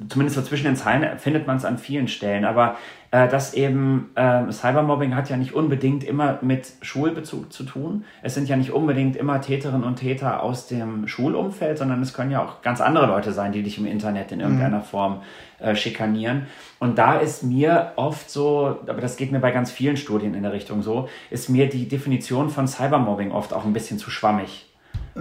zumindest 0.09 0.35
so 0.35 0.41
zwischen 0.41 0.65
den 0.65 0.75
Zeilen 0.75 1.19
findet 1.19 1.45
man 1.45 1.57
es 1.57 1.65
an 1.65 1.77
vielen 1.77 2.07
Stellen, 2.07 2.43
aber 2.43 2.77
äh, 3.11 3.27
dass 3.27 3.53
eben 3.53 4.09
äh, 4.15 4.51
Cybermobbing 4.51 5.15
hat 5.15 5.29
ja 5.29 5.37
nicht 5.37 5.53
unbedingt 5.53 6.03
immer 6.03 6.39
mit 6.41 6.71
Schulbezug 6.81 7.51
zu 7.51 7.63
tun. 7.63 8.03
Es 8.21 8.35
sind 8.35 8.49
ja 8.49 8.55
nicht 8.55 8.71
unbedingt 8.71 9.15
immer 9.15 9.41
Täterinnen 9.41 9.83
und 9.83 9.97
Täter 9.97 10.41
aus 10.43 10.67
dem 10.67 11.07
Schulumfeld, 11.07 11.77
sondern 11.77 12.01
es 12.01 12.13
können 12.13 12.31
ja 12.31 12.43
auch 12.43 12.61
ganz 12.61 12.81
andere 12.81 13.07
Leute 13.07 13.31
sein, 13.31 13.51
die 13.51 13.63
dich 13.63 13.77
im 13.77 13.85
Internet 13.85 14.31
in 14.31 14.39
irgendeiner 14.39 14.79
mhm. 14.79 14.83
Form 14.83 15.21
äh, 15.59 15.75
schikanieren. 15.75 16.47
Und 16.79 16.97
da 16.97 17.17
ist 17.17 17.43
mir 17.43 17.93
oft 17.95 18.29
so, 18.29 18.77
aber 18.87 19.01
das 19.01 19.17
geht 19.17 19.31
mir 19.31 19.39
bei 19.39 19.51
ganz 19.51 19.71
vielen 19.71 19.97
Studien 19.97 20.33
in 20.33 20.43
der 20.43 20.53
Richtung 20.53 20.81
so, 20.81 21.09
ist 21.29 21.49
mir 21.49 21.67
die 21.67 21.87
Definition 21.87 22.49
von 22.49 22.67
Cybermobbing 22.67 23.31
oft 23.31 23.53
auch 23.53 23.65
ein 23.65 23.73
bisschen 23.73 23.97
zu 23.97 24.09
schwammig. 24.11 24.68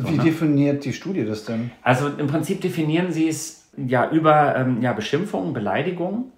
Wie 0.07 0.17
ne? 0.17 0.25
definiert 0.25 0.85
die 0.85 0.93
Studie 0.93 1.25
das 1.25 1.45
denn? 1.45 1.71
Also 1.83 2.09
im 2.09 2.27
Prinzip 2.27 2.61
definieren 2.61 3.13
sie 3.13 3.29
es 3.29 3.69
ja 3.77 4.11
über 4.11 4.57
ähm, 4.57 4.83
ja, 4.83 4.93
Beschimpfungen, 4.93 5.53
Beleidigungen. 5.53 6.33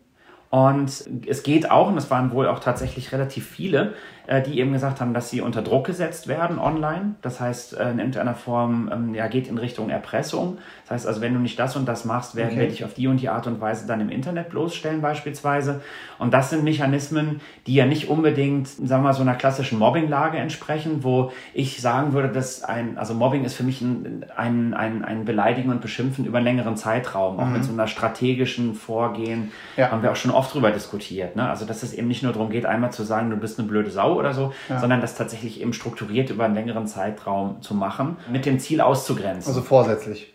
Und 0.51 1.09
es 1.27 1.43
geht 1.45 1.71
auch, 1.71 1.89
und 1.89 1.97
es 1.97 2.11
waren 2.11 2.33
wohl 2.33 2.49
auch 2.49 2.59
tatsächlich 2.59 3.13
relativ 3.13 3.47
viele, 3.47 3.95
die 4.43 4.59
eben 4.59 4.73
gesagt 4.73 5.01
haben, 5.01 5.15
dass 5.15 5.31
sie 5.31 5.41
unter 5.41 5.63
Druck 5.63 5.87
gesetzt 5.87 6.29
werden 6.29 6.59
online. 6.59 7.15
Das 7.23 7.41
heißt, 7.41 7.77
äh, 7.77 7.91
in 7.91 7.99
irgendeiner 7.99 8.35
Form 8.35 8.91
ähm, 8.93 9.15
ja, 9.15 9.27
geht 9.29 9.49
in 9.49 9.59
Richtung 9.59 9.91
Erpressung. 9.91 10.59
Das 10.83 10.91
heißt 10.91 11.07
also, 11.07 11.21
wenn 11.21 11.35
du 11.35 11.41
nicht 11.41 11.59
das 11.59 11.77
und 11.77 11.87
das 11.87 12.05
machst, 12.05 12.37
werden 12.37 12.51
okay. 12.51 12.61
wir 12.61 12.69
dich 12.69 12.85
auf 12.85 12.95
die 12.95 13.07
und 13.07 13.21
die 13.21 13.29
Art 13.29 13.47
und 13.47 13.61
Weise 13.61 13.87
dann 13.87 14.01
im 14.01 14.09
Internet 14.09 14.51
bloßstellen 14.51 15.01
beispielsweise. 15.01 15.81
Und 16.19 16.35
das 16.35 16.51
sind 16.51 16.65
Mechanismen, 16.65 17.41
die 17.67 17.75
ja 17.75 17.87
nicht 17.87 18.09
unbedingt, 18.09 18.69
sagen 18.69 18.89
wir 18.89 19.09
mal, 19.09 19.13
so 19.15 19.23
einer 19.23 19.35
klassischen 19.35 19.79
Mobbinglage 19.79 20.39
entsprechen, 20.39 21.03
wo 21.03 21.33
ich 21.55 21.81
sagen 21.81 22.13
würde, 22.13 22.29
dass 22.29 22.63
ein, 22.63 22.99
also 22.99 23.15
Mobbing 23.15 23.45
ist 23.45 23.55
für 23.55 23.65
mich 23.65 23.81
ein, 23.81 24.27
ein, 24.37 24.75
ein, 24.75 25.05
ein 25.05 25.25
Beleidigen 25.25 25.71
und 25.71 25.81
Beschimpfen 25.81 26.25
über 26.25 26.39
einen 26.39 26.47
längeren 26.47 26.77
Zeitraum, 26.77 27.39
auch 27.39 27.47
mhm. 27.47 27.55
mit 27.55 27.65
so 27.65 27.73
einer 27.73 27.87
strategischen 27.87 28.75
Vorgehen, 28.75 29.53
ja. 29.77 29.91
haben 29.91 30.03
wir 30.03 30.11
auch 30.11 30.17
schon 30.17 30.31
oft 30.31 30.55
drüber 30.55 30.71
diskutiert. 30.71 31.37
Ne? 31.37 31.49
Also, 31.49 31.65
dass 31.65 31.83
es 31.83 31.95
eben 31.95 32.09
nicht 32.09 32.23
nur 32.23 32.33
darum 32.33 32.51
geht, 32.51 32.67
einmal 32.67 32.93
zu 32.93 33.03
sagen, 33.03 33.31
du 33.31 33.37
bist 33.37 33.59
eine 33.59 33.69
blöde 33.69 33.91
Sau 33.91 34.10
oder 34.17 34.35
so, 34.35 34.53
ja. 34.69 34.81
sondern 34.81 35.01
das 35.01 35.15
tatsächlich 35.15 35.61
eben 35.61 35.73
strukturiert 35.73 36.31
über 36.31 36.45
einen 36.45 36.55
längeren 36.55 36.87
Zeitraum 36.87 37.63
zu 37.63 37.75
machen, 37.75 38.17
mit 38.31 38.47
dem 38.47 38.59
Ziel 38.59 38.81
auszugrenzen. 38.81 39.51
Also 39.51 39.63
vorsätzlich. 39.63 40.33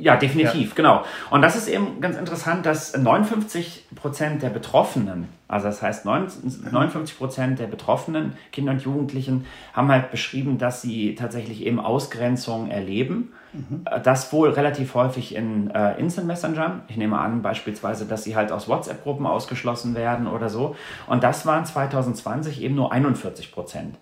Ja, 0.00 0.16
definitiv, 0.16 0.70
ja. 0.70 0.74
genau. 0.74 1.04
Und 1.30 1.42
das 1.42 1.56
ist 1.56 1.68
eben 1.68 2.00
ganz 2.00 2.16
interessant, 2.16 2.64
dass 2.66 2.96
59 2.96 3.86
Prozent 3.94 4.42
der 4.42 4.48
Betroffenen, 4.48 5.28
also 5.46 5.66
das 5.66 5.82
heißt 5.82 6.04
59 6.04 7.18
Prozent 7.18 7.58
der 7.58 7.66
betroffenen 7.66 8.32
Kinder 8.52 8.72
und 8.72 8.82
Jugendlichen 8.82 9.46
haben 9.72 9.88
halt 9.88 10.10
beschrieben, 10.10 10.58
dass 10.58 10.82
sie 10.82 11.14
tatsächlich 11.14 11.66
eben 11.66 11.80
Ausgrenzung 11.80 12.70
erleben. 12.70 13.32
Mhm. 13.52 13.84
Das 14.04 14.32
wohl 14.32 14.50
relativ 14.50 14.94
häufig 14.94 15.34
in 15.34 15.70
äh, 15.70 15.98
Instant 15.98 16.26
Messengern. 16.26 16.82
Ich 16.88 16.96
nehme 16.96 17.18
an, 17.18 17.42
beispielsweise, 17.42 18.06
dass 18.06 18.24
sie 18.24 18.36
halt 18.36 18.52
aus 18.52 18.68
WhatsApp-Gruppen 18.68 19.26
ausgeschlossen 19.26 19.94
werden 19.94 20.26
oder 20.26 20.48
so. 20.48 20.76
Und 21.08 21.24
das 21.24 21.46
waren 21.46 21.64
2020 21.64 22.62
eben 22.62 22.76
nur 22.76 22.92
41 22.92 23.52
Prozent. 23.52 23.96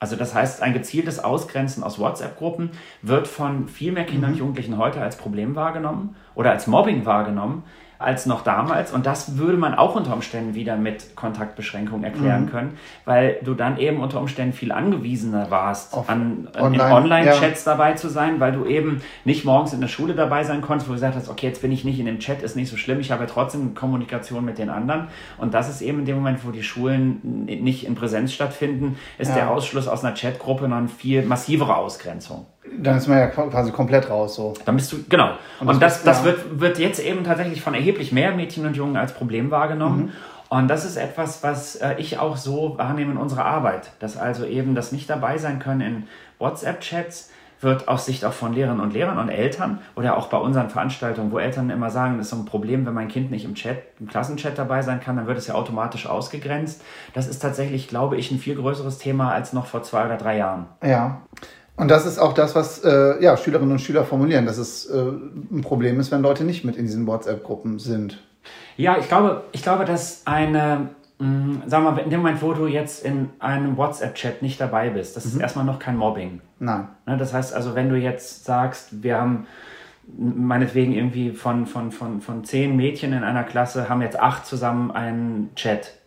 Also 0.00 0.14
das 0.16 0.34
heißt, 0.34 0.62
ein 0.62 0.72
gezieltes 0.72 1.18
Ausgrenzen 1.18 1.82
aus 1.82 1.98
WhatsApp-Gruppen 1.98 2.70
wird 3.02 3.26
von 3.26 3.68
viel 3.68 3.92
mehr 3.92 4.04
Kindern 4.06 4.30
und 4.30 4.36
mhm. 4.36 4.40
Jugendlichen 4.40 4.78
heute 4.78 5.00
als 5.00 5.16
Problem 5.16 5.56
wahrgenommen 5.56 6.14
oder 6.34 6.50
als 6.52 6.66
Mobbing 6.66 7.04
wahrgenommen, 7.04 7.64
als 7.98 8.26
noch 8.26 8.42
damals. 8.42 8.92
Und 8.92 9.06
das 9.06 9.38
würde 9.38 9.56
man 9.56 9.74
auch 9.74 9.94
unter 9.96 10.12
Umständen 10.12 10.54
wieder 10.54 10.76
mit 10.76 11.16
Kontaktbeschränkungen 11.16 12.04
erklären 12.04 12.44
mhm. 12.44 12.50
können, 12.50 12.78
weil 13.04 13.38
du 13.42 13.54
dann 13.54 13.78
eben 13.78 14.00
unter 14.00 14.20
Umständen 14.20 14.52
viel 14.52 14.72
angewiesener 14.72 15.50
warst, 15.50 15.94
Auf 15.94 16.08
an, 16.08 16.48
Online, 16.58 16.94
Online-Chats 16.94 17.64
ja. 17.64 17.72
dabei 17.72 17.94
zu 17.94 18.08
sein, 18.08 18.38
weil 18.40 18.52
du 18.52 18.64
eben 18.66 19.02
nicht 19.24 19.44
morgens 19.44 19.72
in 19.72 19.80
der 19.80 19.88
Schule 19.88 20.14
dabei 20.14 20.44
sein 20.44 20.60
konntest, 20.60 20.88
wo 20.88 20.92
du 20.92 20.96
gesagt 20.96 21.16
hast, 21.16 21.28
okay, 21.28 21.46
jetzt 21.46 21.62
bin 21.62 21.72
ich 21.72 21.84
nicht 21.84 21.98
in 21.98 22.06
dem 22.06 22.20
Chat, 22.20 22.42
ist 22.42 22.56
nicht 22.56 22.70
so 22.70 22.76
schlimm, 22.76 23.00
ich 23.00 23.10
habe 23.10 23.24
ja 23.24 23.30
trotzdem 23.30 23.74
Kommunikation 23.74 24.44
mit 24.44 24.58
den 24.58 24.70
anderen. 24.70 25.08
Und 25.36 25.54
das 25.54 25.68
ist 25.68 25.80
eben 25.80 26.00
in 26.00 26.04
dem 26.04 26.16
Moment, 26.16 26.46
wo 26.46 26.50
die 26.50 26.62
Schulen 26.62 27.44
nicht 27.46 27.84
in 27.84 27.94
Präsenz 27.96 28.32
stattfinden, 28.32 28.96
ist 29.18 29.28
ja. 29.28 29.34
der 29.34 29.50
Ausschluss 29.50 29.88
aus 29.88 30.04
einer 30.04 30.14
Chatgruppe 30.14 30.68
noch 30.68 30.76
eine 30.76 30.88
viel 30.88 31.22
massivere 31.22 31.76
Ausgrenzung. 31.76 32.46
Dann 32.76 32.98
ist 32.98 33.06
man 33.08 33.18
ja 33.18 33.26
quasi 33.28 33.72
komplett 33.72 34.10
raus. 34.10 34.34
So. 34.34 34.54
Dann 34.64 34.76
bist 34.76 34.92
du, 34.92 34.98
genau. 35.08 35.32
Und, 35.60 35.68
und 35.68 35.82
das, 35.82 36.02
das, 36.02 36.18
das 36.18 36.24
wird, 36.24 36.60
wird 36.60 36.78
jetzt 36.78 37.00
eben 37.00 37.24
tatsächlich 37.24 37.62
von 37.62 37.74
erheblich 37.74 38.12
mehr 38.12 38.32
Mädchen 38.32 38.66
und 38.66 38.76
Jungen 38.76 38.96
als 38.96 39.12
Problem 39.12 39.50
wahrgenommen. 39.50 40.06
Mhm. 40.06 40.12
Und 40.50 40.68
das 40.68 40.84
ist 40.84 40.96
etwas, 40.96 41.42
was 41.42 41.76
äh, 41.76 41.94
ich 41.98 42.18
auch 42.18 42.36
so 42.36 42.78
wahrnehme 42.78 43.12
in 43.12 43.18
unserer 43.18 43.44
Arbeit. 43.44 43.90
Dass 44.00 44.16
also 44.16 44.44
eben 44.44 44.74
das 44.74 44.92
nicht 44.92 45.10
dabei 45.10 45.38
sein 45.38 45.58
können 45.58 45.80
in 45.80 46.02
WhatsApp-Chats 46.38 47.30
wird 47.60 47.88
aus 47.88 48.06
Sicht 48.06 48.24
auch 48.24 48.32
von 48.32 48.52
Lehrern 48.52 48.80
und 48.80 48.92
Lehrern 48.92 49.18
und 49.18 49.28
Eltern 49.30 49.80
oder 49.96 50.16
auch 50.16 50.28
bei 50.28 50.38
unseren 50.38 50.70
Veranstaltungen, 50.70 51.32
wo 51.32 51.38
Eltern 51.38 51.70
immer 51.70 51.90
sagen, 51.90 52.16
das 52.16 52.26
ist 52.26 52.30
so 52.30 52.36
ein 52.36 52.44
Problem, 52.44 52.86
wenn 52.86 52.94
mein 52.94 53.08
Kind 53.08 53.30
nicht 53.30 53.44
im 53.44 53.54
Chat, 53.54 53.78
im 53.98 54.06
Klassenchat 54.06 54.56
dabei 54.56 54.82
sein 54.82 55.00
kann, 55.00 55.16
dann 55.16 55.26
wird 55.26 55.38
es 55.38 55.48
ja 55.48 55.54
automatisch 55.54 56.06
ausgegrenzt. 56.06 56.82
Das 57.14 57.26
ist 57.26 57.40
tatsächlich, 57.40 57.88
glaube 57.88 58.16
ich, 58.16 58.30
ein 58.30 58.38
viel 58.38 58.54
größeres 58.54 58.98
Thema 58.98 59.32
als 59.32 59.52
noch 59.52 59.66
vor 59.66 59.82
zwei 59.82 60.06
oder 60.06 60.16
drei 60.16 60.38
Jahren. 60.38 60.66
Ja. 60.84 61.22
Und 61.78 61.88
das 61.88 62.06
ist 62.06 62.18
auch 62.18 62.32
das, 62.32 62.56
was 62.56 62.82
äh, 62.84 63.22
ja, 63.22 63.36
Schülerinnen 63.36 63.70
und 63.70 63.78
Schüler 63.78 64.04
formulieren, 64.04 64.46
dass 64.46 64.58
es 64.58 64.86
äh, 64.86 64.98
ein 64.98 65.60
Problem 65.62 66.00
ist, 66.00 66.10
wenn 66.10 66.22
Leute 66.22 66.42
nicht 66.42 66.64
mit 66.64 66.76
in 66.76 66.84
diesen 66.84 67.06
WhatsApp-Gruppen 67.06 67.78
sind. 67.78 68.18
Ja, 68.76 68.98
ich 68.98 69.06
glaube, 69.06 69.44
ich 69.52 69.62
glaube, 69.62 69.84
dass 69.84 70.22
eine, 70.24 70.90
mh, 71.18 71.26
mm, 71.28 71.62
sagen 71.66 71.84
wir 71.84 71.92
mal, 71.92 71.98
in 72.00 72.10
dem 72.10 72.20
Moment, 72.20 72.42
wo 72.42 72.52
du 72.52 72.66
jetzt 72.66 73.04
in 73.04 73.30
einem 73.38 73.76
WhatsApp-Chat 73.76 74.42
nicht 74.42 74.60
dabei 74.60 74.90
bist, 74.90 75.16
das 75.16 75.24
mhm. 75.24 75.30
ist 75.30 75.36
erstmal 75.40 75.64
noch 75.64 75.78
kein 75.78 75.96
Mobbing. 75.96 76.40
Nein. 76.58 76.88
Ne, 77.06 77.16
das 77.16 77.32
heißt 77.32 77.54
also, 77.54 77.76
wenn 77.76 77.88
du 77.88 77.96
jetzt 77.96 78.44
sagst, 78.44 79.04
wir 79.04 79.16
haben 79.16 79.46
meinetwegen 80.16 80.92
irgendwie 80.92 81.30
von, 81.30 81.66
von, 81.66 81.92
von, 81.92 82.20
von 82.20 82.42
zehn 82.42 82.74
Mädchen 82.74 83.12
in 83.12 83.22
einer 83.22 83.44
Klasse 83.44 83.88
haben 83.88 84.02
jetzt 84.02 84.18
acht 84.18 84.46
zusammen 84.46 84.90
einen 84.90 85.50
Chat. 85.54 85.97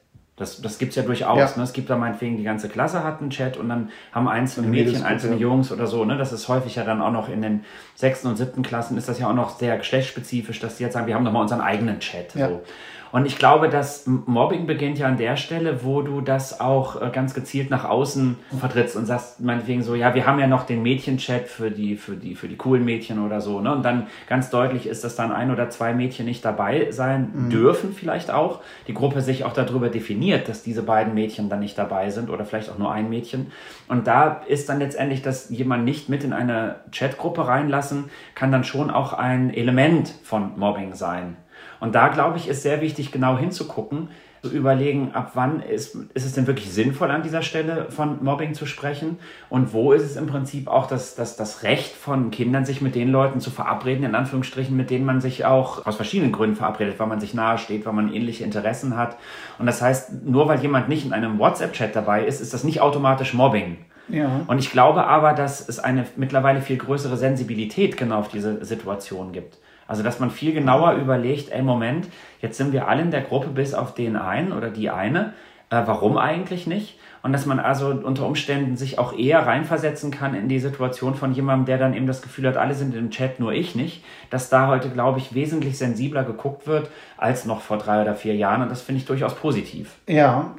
Das, 0.42 0.62
das 0.62 0.80
gibt 0.80 0.90
es 0.90 0.96
ja 0.96 1.04
durchaus. 1.04 1.38
Ja. 1.38 1.58
Ne? 1.58 1.64
Es 1.64 1.72
gibt 1.72 1.90
da 1.90 1.96
meinetwegen, 1.96 2.36
die 2.36 2.44
ganze 2.44 2.68
Klasse 2.68 3.04
hat 3.04 3.22
einen 3.22 3.30
Chat 3.30 3.58
und 3.58 3.70
dann 3.70 3.90
haben 4.12 4.28
einzelne 4.28 4.68
Mädchen, 4.68 5.04
einzelne 5.04 5.36
Jungs 5.36 5.72
oder 5.72 5.86
so. 5.86 6.04
Ne? 6.04 6.18
Das 6.18 6.34
ist 6.34 6.48
häufig 6.48 6.76
ja 6.76 6.84
dann 6.84 7.02
auch 7.02 7.12
noch 7.12 7.30
in 7.30 7.42
den 7.42 7.64
sechsten 7.96 8.28
und 8.28 8.38
siebten 8.38 8.64
Klassen 8.64 8.98
ist 8.98 9.08
das 9.08 9.20
ja 9.20 9.30
auch 9.30 9.36
noch 9.36 9.58
sehr 9.58 9.78
geschlechtsspezifisch, 9.78 10.60
dass 10.60 10.78
die 10.78 10.84
jetzt 10.84 10.94
sagen, 10.94 11.06
wir 11.06 11.14
haben 11.14 11.24
doch 11.24 11.32
mal 11.32 11.42
unseren 11.42 11.62
eigenen 11.62 12.00
Chat. 12.00 12.32
So. 12.32 12.64
Und 13.12 13.26
ich 13.26 13.38
glaube, 13.38 13.70
dass 13.70 14.08
Mobbing 14.08 14.66
beginnt 14.66 14.98
ja 14.98 15.08
an 15.08 15.18
der 15.18 15.36
Stelle, 15.36 15.84
wo 15.84 16.02
du 16.02 16.22
das 16.22 16.62
auch 16.62 17.02
äh, 17.02 17.10
ganz 17.12 17.34
gezielt 17.34 17.70
nach 17.70 17.86
außen 17.86 18.38
vertrittst 18.60 18.96
und 18.96 19.06
sagst 19.06 19.42
meinetwegen 19.42 19.84
so, 19.84 19.96
ja, 19.96 20.16
wir 20.16 20.26
haben 20.26 20.40
ja 20.40 20.48
noch 20.48 20.66
den 20.66 20.82
Mädchenchat 20.82 21.48
für 21.48 21.72
die, 21.72 21.98
für 21.98 22.16
die, 22.16 22.36
für 22.36 22.48
die 22.48 22.56
coolen 22.56 22.86
Mädchen 22.86 23.24
oder 23.24 23.42
so. 23.42 23.60
Ne? 23.60 23.74
Und 23.74 23.84
dann 23.84 24.08
ganz 24.28 24.50
deutlich 24.50 24.86
ist, 24.88 25.04
dass 25.04 25.16
dann 25.16 25.32
ein 25.32 25.52
oder 25.52 25.70
zwei 25.70 25.94
Mädchen 25.94 26.26
nicht 26.26 26.46
dabei 26.46 26.92
sein 26.92 27.32
mhm. 27.34 27.50
dürfen, 27.50 27.94
vielleicht 27.94 28.32
auch. 28.32 28.62
Die 28.88 28.94
Gruppe 28.94 29.22
sich 29.22 29.44
auch 29.44 29.54
darüber 29.54 29.90
definiert, 29.90 30.48
dass 30.48 30.64
diese 30.64 30.84
beiden 30.84 31.14
Mädchen 31.14 31.50
dann 31.50 31.60
nicht 31.60 31.78
dabei 31.78 32.10
sind 32.10 32.30
oder 32.30 32.46
vielleicht 32.46 32.70
auch 32.70 32.78
nur 32.78 32.92
ein 32.92 33.10
Mädchen. 33.10 33.52
Und 33.88 34.08
da 34.08 34.42
ist 34.48 34.70
dann 34.70 34.80
letztendlich, 34.80 35.22
dass 35.22 35.50
jemand 35.50 35.84
nicht 35.84 36.08
mit 36.08 36.24
in 36.24 36.34
eine 36.34 36.76
Chatgruppe 36.92 37.48
reinlassen, 37.48 38.06
kann 38.36 38.52
dann 38.52 38.64
schon 38.64 38.90
auch 38.90 39.14
ein 39.14 39.54
Element 39.54 40.14
von 40.24 40.58
Mobbing 40.58 40.96
sein. 40.96 41.36
Und 41.82 41.94
da, 41.94 42.08
glaube 42.08 42.38
ich, 42.38 42.48
ist 42.48 42.64
sehr 42.64 42.80
wichtig, 42.80 43.12
genau 43.12 43.38
hinzugucken, 43.38 44.08
zu 44.42 44.50
überlegen, 44.50 45.12
ab 45.14 45.32
wann 45.36 45.62
ist, 45.62 45.96
ist 46.14 46.26
es 46.26 46.34
denn 46.34 46.48
wirklich 46.48 46.72
sinnvoll, 46.72 47.12
an 47.12 47.22
dieser 47.22 47.44
Stelle 47.44 47.92
von 47.92 48.24
Mobbing 48.24 48.56
zu 48.56 48.66
sprechen 48.66 49.20
und 49.50 49.72
wo 49.72 49.92
ist 49.92 50.02
es 50.02 50.16
im 50.16 50.26
Prinzip 50.26 50.68
auch 50.68 50.88
das, 50.88 51.14
das, 51.14 51.36
das 51.36 51.62
Recht 51.62 51.94
von 51.94 52.32
Kindern, 52.32 52.66
sich 52.66 52.82
mit 52.82 52.96
den 52.96 53.10
Leuten 53.10 53.40
zu 53.40 53.52
verabreden, 53.52 54.04
in 54.04 54.16
Anführungsstrichen, 54.16 54.76
mit 54.76 54.90
denen 54.90 55.06
man 55.06 55.22
sich 55.22 55.46
auch 55.46 55.86
aus 55.86 55.96
verschiedenen 55.96 56.32
Gründen 56.32 56.56
verabredet, 56.56 56.96
weil 56.98 57.06
man 57.06 57.20
sich 57.20 57.36
nahesteht, 57.36 57.86
weil 57.86 57.94
man 57.94 58.12
ähnliche 58.12 58.44
Interessen 58.44 58.98
hat. 58.98 59.18
Und 59.60 59.68
das 59.68 59.82
heißt, 59.82 60.26
nur 60.26 60.48
weil 60.48 60.60
jemand 60.60 60.90
nicht 60.90 61.06
in 61.06 61.14
einem 61.14 61.38
WhatsApp-Chat 61.38 61.96
dabei 61.96 62.26
ist, 62.26 62.42
ist 62.42 62.54
das 62.54 62.64
nicht 62.64 62.82
automatisch 62.82 63.36
Mobbing. 63.36 63.78
Ja. 64.08 64.42
Und 64.48 64.58
ich 64.58 64.72
glaube 64.72 65.06
aber, 65.06 65.34
dass 65.34 65.68
es 65.68 65.78
eine 65.78 66.06
mittlerweile 66.16 66.62
viel 66.62 66.78
größere 66.78 67.16
Sensibilität 67.16 67.96
genau 67.96 68.20
auf 68.20 68.30
diese 68.30 68.66
Situation 68.66 69.32
gibt. 69.34 69.60
Also, 69.92 70.04
dass 70.04 70.22
man 70.22 70.32
viel 70.32 70.54
genauer 70.54 70.94
überlegt, 70.94 71.52
ey, 71.52 71.62
Moment, 71.62 72.08
jetzt 72.42 72.56
sind 72.56 72.72
wir 72.72 72.88
alle 72.88 73.02
in 73.02 73.12
der 73.12 73.20
Gruppe 73.20 73.50
bis 73.50 73.74
auf 73.74 73.94
den 73.94 74.16
einen 74.16 74.54
oder 74.54 74.70
die 74.70 74.90
eine. 74.90 75.34
Äh, 75.70 75.82
warum 75.86 76.18
eigentlich 76.18 76.66
nicht? 76.66 76.98
Und 77.24 77.34
dass 77.34 77.46
man 77.46 77.60
also 77.60 77.88
unter 77.88 78.26
Umständen 78.26 78.78
sich 78.78 79.00
auch 79.00 79.12
eher 79.12 79.46
reinversetzen 79.46 80.10
kann 80.10 80.34
in 80.34 80.48
die 80.48 80.60
Situation 80.60 81.14
von 81.16 81.34
jemandem, 81.34 81.66
der 81.66 81.78
dann 81.78 81.94
eben 81.94 82.08
das 82.08 82.22
Gefühl 82.22 82.48
hat, 82.48 82.56
alle 82.56 82.74
sind 82.74 82.96
im 82.96 83.12
Chat, 83.12 83.42
nur 83.42 83.52
ich 83.52 83.76
nicht. 83.76 84.02
Dass 84.30 84.48
da 84.48 84.68
heute, 84.68 84.90
glaube 84.90 85.20
ich, 85.20 85.36
wesentlich 85.36 85.78
sensibler 85.78 86.24
geguckt 86.24 86.68
wird 86.68 86.90
als 87.18 87.44
noch 87.44 87.60
vor 87.60 87.78
drei 87.78 88.02
oder 88.02 88.16
vier 88.16 88.38
Jahren. 88.38 88.62
Und 88.62 88.72
das 88.72 88.82
finde 88.82 89.02
ich 89.02 89.06
durchaus 89.06 89.36
positiv. 89.36 89.98
Ja, 90.08 90.56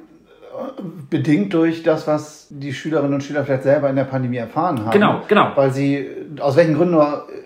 bedingt 1.09 1.54
durch 1.54 1.82
das, 1.82 2.06
was 2.06 2.47
die 2.50 2.73
Schülerinnen 2.73 3.14
und 3.14 3.23
Schüler 3.23 3.44
vielleicht 3.44 3.62
selber 3.62 3.88
in 3.88 3.97
der 3.97 4.04
Pandemie 4.04 4.37
erfahren 4.37 4.80
haben. 4.80 4.90
Genau, 4.90 5.23
genau. 5.28 5.52
Weil 5.54 5.73
sie 5.73 6.09
aus 6.40 6.56
welchen 6.56 6.75
Gründen 6.75 6.97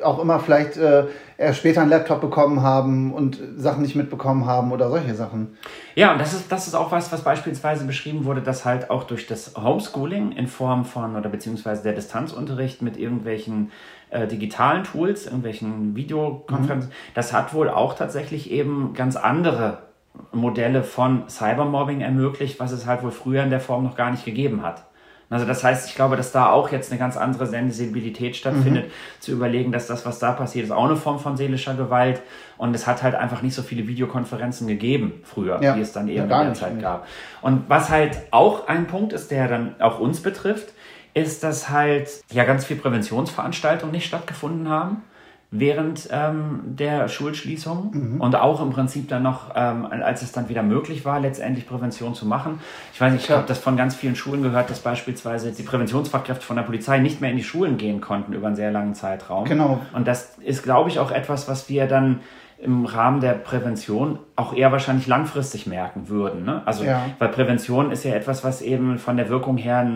auch 0.02 0.18
immer 0.18 0.38
vielleicht 0.40 0.76
äh, 0.76 1.04
erst 1.38 1.58
später 1.58 1.82
einen 1.82 1.90
Laptop 1.90 2.20
bekommen 2.20 2.62
haben 2.62 3.12
und 3.12 3.38
Sachen 3.56 3.82
nicht 3.82 3.96
mitbekommen 3.96 4.46
haben 4.46 4.72
oder 4.72 4.88
solche 4.88 5.14
Sachen. 5.14 5.56
Ja, 5.94 6.12
und 6.12 6.20
das 6.20 6.32
ist, 6.32 6.50
das 6.50 6.66
ist 6.66 6.74
auch 6.74 6.92
was, 6.92 7.12
was 7.12 7.22
beispielsweise 7.22 7.84
beschrieben 7.84 8.24
wurde, 8.24 8.42
dass 8.42 8.64
halt 8.64 8.90
auch 8.90 9.04
durch 9.04 9.26
das 9.26 9.54
Homeschooling 9.56 10.32
in 10.32 10.46
Form 10.46 10.84
von 10.84 11.16
oder 11.16 11.28
beziehungsweise 11.28 11.82
der 11.82 11.92
Distanzunterricht 11.92 12.82
mit 12.82 12.96
irgendwelchen 12.96 13.70
äh, 14.10 14.26
digitalen 14.26 14.84
Tools, 14.84 15.26
irgendwelchen 15.26 15.96
Videokonferenzen, 15.96 16.90
mhm. 16.90 16.94
das 17.14 17.32
hat 17.32 17.52
wohl 17.54 17.68
auch 17.68 17.94
tatsächlich 17.94 18.50
eben 18.50 18.94
ganz 18.94 19.16
andere 19.16 19.85
Modelle 20.32 20.82
von 20.82 21.28
Cybermobbing 21.28 22.00
ermöglicht, 22.00 22.60
was 22.60 22.72
es 22.72 22.86
halt 22.86 23.02
wohl 23.02 23.10
früher 23.10 23.42
in 23.42 23.50
der 23.50 23.60
Form 23.60 23.84
noch 23.84 23.96
gar 23.96 24.10
nicht 24.10 24.24
gegeben 24.24 24.62
hat. 24.62 24.84
Also 25.28 25.44
das 25.44 25.64
heißt, 25.64 25.88
ich 25.88 25.96
glaube, 25.96 26.16
dass 26.16 26.30
da 26.30 26.50
auch 26.50 26.70
jetzt 26.70 26.92
eine 26.92 27.00
ganz 27.00 27.16
andere 27.16 27.46
Sensibilität 27.46 28.36
stattfindet, 28.36 28.86
mhm. 28.86 29.20
zu 29.20 29.32
überlegen, 29.32 29.72
dass 29.72 29.88
das, 29.88 30.06
was 30.06 30.20
da 30.20 30.32
passiert, 30.32 30.66
ist 30.66 30.70
auch 30.70 30.84
eine 30.84 30.94
Form 30.94 31.18
von 31.18 31.36
seelischer 31.36 31.74
Gewalt. 31.74 32.22
Und 32.58 32.74
es 32.74 32.86
hat 32.86 33.02
halt 33.02 33.16
einfach 33.16 33.42
nicht 33.42 33.54
so 33.54 33.62
viele 33.62 33.88
Videokonferenzen 33.88 34.68
gegeben 34.68 35.14
früher, 35.24 35.60
ja. 35.60 35.74
wie 35.74 35.80
es 35.80 35.92
dann 35.92 36.06
eben 36.06 36.30
ja, 36.30 36.40
in 36.40 36.46
der 36.46 36.54
Zeit 36.54 36.74
nicht. 36.74 36.82
gab. 36.82 37.08
Und 37.42 37.64
was 37.68 37.90
halt 37.90 38.18
auch 38.30 38.68
ein 38.68 38.86
Punkt 38.86 39.12
ist, 39.12 39.32
der 39.32 39.48
dann 39.48 39.74
auch 39.80 39.98
uns 39.98 40.20
betrifft, 40.20 40.72
ist, 41.12 41.42
dass 41.42 41.70
halt 41.70 42.08
ja 42.30 42.44
ganz 42.44 42.64
viel 42.64 42.76
Präventionsveranstaltungen 42.76 43.92
nicht 43.92 44.06
stattgefunden 44.06 44.68
haben 44.68 45.02
während 45.50 46.08
ähm, 46.10 46.60
der 46.64 47.08
Schulschließung 47.08 47.90
mhm. 47.92 48.20
und 48.20 48.34
auch 48.34 48.60
im 48.60 48.70
Prinzip 48.70 49.08
dann 49.08 49.22
noch, 49.22 49.50
ähm, 49.54 49.86
als 49.86 50.22
es 50.22 50.32
dann 50.32 50.48
wieder 50.48 50.62
möglich 50.62 51.04
war, 51.04 51.20
letztendlich 51.20 51.66
Prävention 51.66 52.14
zu 52.14 52.26
machen. 52.26 52.60
Ich 52.92 53.00
weiß 53.00 53.12
nicht, 53.12 53.24
ich 53.24 53.30
habe 53.30 53.46
das 53.46 53.58
von 53.58 53.76
ganz 53.76 53.94
vielen 53.94 54.16
Schulen 54.16 54.42
gehört, 54.42 54.70
dass 54.70 54.80
beispielsweise 54.80 55.52
die 55.52 55.62
Präventionsfachkräfte 55.62 56.44
von 56.44 56.56
der 56.56 56.64
Polizei 56.64 56.98
nicht 56.98 57.20
mehr 57.20 57.30
in 57.30 57.36
die 57.36 57.44
Schulen 57.44 57.76
gehen 57.76 58.00
konnten 58.00 58.32
über 58.32 58.48
einen 58.48 58.56
sehr 58.56 58.72
langen 58.72 58.94
Zeitraum. 58.94 59.44
Genau. 59.44 59.80
Und 59.92 60.08
das 60.08 60.36
ist, 60.38 60.62
glaube 60.62 60.90
ich, 60.90 60.98
auch 60.98 61.12
etwas, 61.12 61.48
was 61.48 61.68
wir 61.68 61.86
dann 61.86 62.20
im 62.58 62.86
Rahmen 62.86 63.20
der 63.20 63.32
Prävention 63.32 64.18
auch 64.34 64.54
eher 64.54 64.72
wahrscheinlich 64.72 65.06
langfristig 65.06 65.66
merken 65.66 66.08
würden. 66.08 66.44
Ne? 66.44 66.62
Also, 66.64 66.84
ja. 66.84 67.02
weil 67.18 67.28
Prävention 67.28 67.90
ist 67.90 68.04
ja 68.04 68.14
etwas, 68.14 68.44
was 68.44 68.62
eben 68.62 68.98
von 68.98 69.18
der 69.18 69.28
Wirkung 69.28 69.58
her, 69.58 69.86